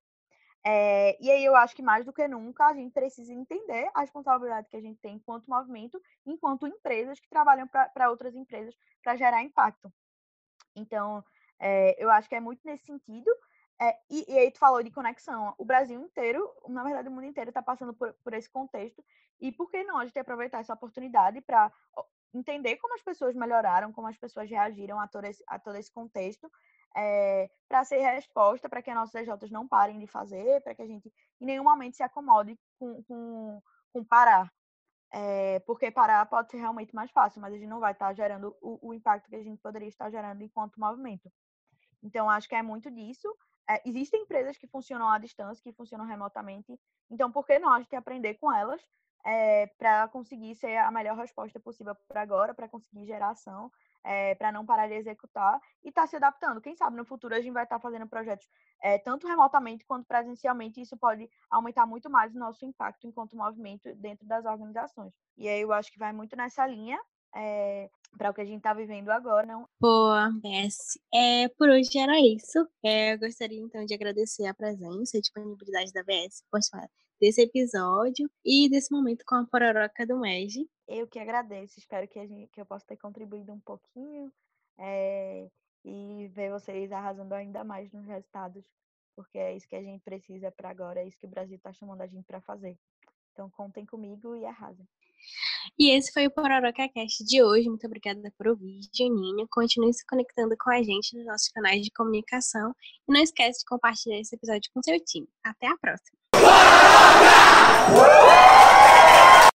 É, 0.66 1.16
e 1.22 1.30
aí 1.30 1.42
eu 1.44 1.56
acho 1.56 1.74
que 1.74 1.82
mais 1.82 2.04
do 2.04 2.12
que 2.12 2.26
nunca 2.28 2.66
a 2.66 2.74
gente 2.74 2.92
precisa 2.92 3.32
entender 3.32 3.90
a 3.94 4.00
responsabilidade 4.00 4.68
que 4.68 4.76
a 4.76 4.80
gente 4.80 5.00
tem 5.00 5.16
enquanto 5.16 5.48
movimento, 5.48 6.00
enquanto 6.26 6.66
empresas 6.66 7.18
que 7.18 7.30
trabalham 7.30 7.66
para 7.66 8.10
outras 8.10 8.34
empresas 8.34 8.74
para 9.02 9.16
gerar 9.16 9.42
impacto. 9.42 9.90
Então, 10.76 11.24
é, 11.60 12.02
eu 12.02 12.10
acho 12.10 12.28
que 12.28 12.34
é 12.34 12.40
muito 12.40 12.60
nesse 12.64 12.84
sentido. 12.84 13.30
É, 13.80 13.96
e, 14.10 14.32
e, 14.32 14.38
aí 14.38 14.50
tu 14.50 14.58
falou 14.58 14.82
de 14.82 14.90
conexão. 14.90 15.54
O 15.56 15.64
Brasil 15.64 16.00
inteiro, 16.00 16.50
na 16.68 16.82
verdade 16.82 17.08
o 17.08 17.10
mundo 17.10 17.24
inteiro 17.24 17.50
está 17.50 17.62
passando 17.62 17.94
por, 17.94 18.12
por 18.24 18.34
esse 18.34 18.48
contexto. 18.50 19.04
E 19.40 19.52
por 19.52 19.70
que 19.70 19.82
não 19.84 19.98
a 19.98 20.04
gente 20.04 20.18
aproveitar 20.18 20.60
essa 20.60 20.74
oportunidade 20.74 21.40
para 21.40 21.72
entender 22.34 22.76
como 22.76 22.94
as 22.94 23.02
pessoas 23.02 23.34
melhoraram, 23.34 23.92
como 23.92 24.06
as 24.06 24.16
pessoas 24.16 24.48
reagiram 24.48 25.00
a 25.00 25.08
todo 25.08 25.24
esse, 25.24 25.42
a 25.46 25.58
todo 25.58 25.76
esse 25.76 25.90
contexto, 25.92 26.50
é, 26.96 27.50
para 27.68 27.84
ser 27.84 27.98
resposta, 28.00 28.68
para 28.68 28.82
que 28.82 28.90
as 28.90 28.96
nossas 28.96 29.26
EJs 29.26 29.50
não 29.50 29.66
parem 29.66 29.98
de 29.98 30.06
fazer, 30.06 30.62
para 30.62 30.74
que 30.74 30.82
a 30.82 30.86
gente 30.86 31.12
em 31.40 31.46
nenhum 31.46 31.64
momento 31.64 31.96
se 31.96 32.02
acomode 32.02 32.58
com, 32.78 33.02
com, 33.04 33.62
com 33.92 34.04
parar. 34.04 34.52
É, 35.12 35.58
porque 35.60 35.90
parar 35.90 36.24
pode 36.26 36.50
ser 36.50 36.58
realmente 36.58 36.94
mais 36.94 37.10
fácil, 37.10 37.40
mas 37.40 37.52
a 37.52 37.56
gente 37.56 37.68
não 37.68 37.80
vai 37.80 37.92
estar 37.92 38.12
gerando 38.14 38.56
o, 38.60 38.88
o 38.88 38.94
impacto 38.94 39.28
que 39.28 39.36
a 39.36 39.42
gente 39.42 39.60
poderia 39.60 39.88
estar 39.88 40.08
gerando 40.10 40.42
enquanto 40.42 40.78
movimento. 40.78 41.30
Então, 42.02 42.28
acho 42.28 42.48
que 42.48 42.54
é 42.54 42.62
muito 42.62 42.90
disso. 42.90 43.28
É, 43.68 43.80
existem 43.88 44.22
empresas 44.22 44.56
que 44.56 44.66
funcionam 44.66 45.08
à 45.08 45.18
distância, 45.18 45.62
que 45.62 45.72
funcionam 45.72 46.06
remotamente. 46.06 46.78
Então, 47.10 47.30
por 47.30 47.46
que 47.46 47.58
não 47.58 47.72
a 47.72 47.80
gente 47.80 47.94
aprender 47.94 48.34
com 48.34 48.52
elas 48.52 48.82
é, 49.24 49.66
para 49.78 50.08
conseguir 50.08 50.54
ser 50.54 50.76
a 50.78 50.90
melhor 50.90 51.16
resposta 51.16 51.60
possível 51.60 51.94
por 51.94 52.16
agora, 52.16 52.54
para 52.54 52.68
conseguir 52.68 53.06
geração, 53.06 53.70
é, 54.02 54.34
para 54.34 54.50
não 54.50 54.64
parar 54.64 54.88
de 54.88 54.94
executar 54.94 55.60
e 55.84 55.88
estar 55.88 56.02
tá 56.02 56.06
se 56.06 56.16
adaptando. 56.16 56.60
Quem 56.60 56.74
sabe 56.74 56.96
no 56.96 57.04
futuro 57.04 57.34
a 57.34 57.40
gente 57.40 57.52
vai 57.52 57.64
estar 57.64 57.76
tá 57.76 57.82
fazendo 57.82 58.06
projetos 58.06 58.48
é, 58.82 58.98
tanto 58.98 59.26
remotamente 59.26 59.84
quanto 59.84 60.06
presencialmente, 60.06 60.80
e 60.80 60.82
isso 60.82 60.96
pode 60.96 61.28
aumentar 61.50 61.86
muito 61.86 62.08
mais 62.08 62.34
o 62.34 62.38
nosso 62.38 62.64
impacto 62.64 63.06
enquanto 63.06 63.36
movimento 63.36 63.94
dentro 63.96 64.26
das 64.26 64.44
organizações. 64.44 65.12
E 65.36 65.48
aí 65.48 65.60
eu 65.60 65.72
acho 65.72 65.92
que 65.92 65.98
vai 65.98 66.12
muito 66.12 66.34
nessa 66.34 66.66
linha. 66.66 66.98
É, 67.34 67.90
para 68.16 68.30
o 68.30 68.34
que 68.34 68.40
a 68.40 68.44
gente 68.44 68.58
está 68.58 68.72
vivendo 68.72 69.08
agora. 69.10 69.46
Não? 69.46 69.68
Boa, 69.80 70.30
Messi. 70.42 71.00
É, 71.12 71.48
por 71.48 71.68
hoje 71.68 71.98
era 71.98 72.18
isso. 72.20 72.68
É, 72.84 73.14
eu 73.14 73.18
gostaria 73.18 73.60
então 73.60 73.84
de 73.84 73.94
agradecer 73.94 74.46
a 74.46 74.54
presença 74.54 75.16
e 75.16 75.18
a 75.18 75.20
disponibilidade 75.20 75.92
da 75.92 76.02
VS 76.02 76.42
desse 77.20 77.42
episódio 77.42 78.30
e 78.44 78.68
desse 78.68 78.90
momento 78.90 79.24
com 79.26 79.34
a 79.34 79.46
pororoca 79.46 80.06
do 80.06 80.18
MEG. 80.18 80.68
Eu 80.88 81.06
que 81.06 81.18
agradeço, 81.18 81.78
espero 81.78 82.08
que, 82.08 82.18
a 82.18 82.26
gente, 82.26 82.50
que 82.50 82.60
eu 82.60 82.66
possa 82.66 82.84
ter 82.86 82.96
contribuído 82.96 83.52
um 83.52 83.60
pouquinho 83.60 84.32
é, 84.78 85.48
e 85.84 86.28
ver 86.28 86.50
vocês 86.50 86.90
arrasando 86.90 87.34
ainda 87.34 87.62
mais 87.62 87.92
nos 87.92 88.06
resultados, 88.06 88.64
porque 89.14 89.38
é 89.38 89.54
isso 89.54 89.68
que 89.68 89.76
a 89.76 89.82
gente 89.82 90.02
precisa 90.02 90.50
para 90.50 90.70
agora, 90.70 91.00
é 91.00 91.06
isso 91.06 91.18
que 91.18 91.26
o 91.26 91.30
Brasil 91.30 91.56
está 91.56 91.72
chamando 91.72 92.00
a 92.00 92.06
gente 92.06 92.24
para 92.24 92.40
fazer. 92.40 92.76
Então 93.32 93.50
contem 93.50 93.84
comigo 93.84 94.34
e 94.34 94.44
arrasem. 94.44 94.88
E 95.78 95.96
esse 95.96 96.12
foi 96.12 96.26
o 96.26 96.30
Pororoca 96.30 96.88
Cast 96.88 97.24
de 97.24 97.42
hoje. 97.42 97.68
Muito 97.68 97.86
obrigada 97.86 98.32
por 98.36 98.48
ouvir, 98.48 98.80
Juninho. 98.94 99.46
Continue 99.50 99.92
se 99.92 100.04
conectando 100.06 100.54
com 100.58 100.70
a 100.70 100.82
gente 100.82 101.16
nos 101.16 101.26
nossos 101.26 101.48
canais 101.48 101.82
de 101.82 101.90
comunicação. 101.90 102.74
E 103.08 103.12
não 103.12 103.22
esquece 103.22 103.60
de 103.60 103.64
compartilhar 103.66 104.18
esse 104.20 104.34
episódio 104.34 104.70
com 104.74 104.82
seu 104.82 104.98
time. 105.04 105.28
Até 105.44 105.66
a 105.68 105.76
próxima! 105.78 106.18
Woo! 107.92 108.69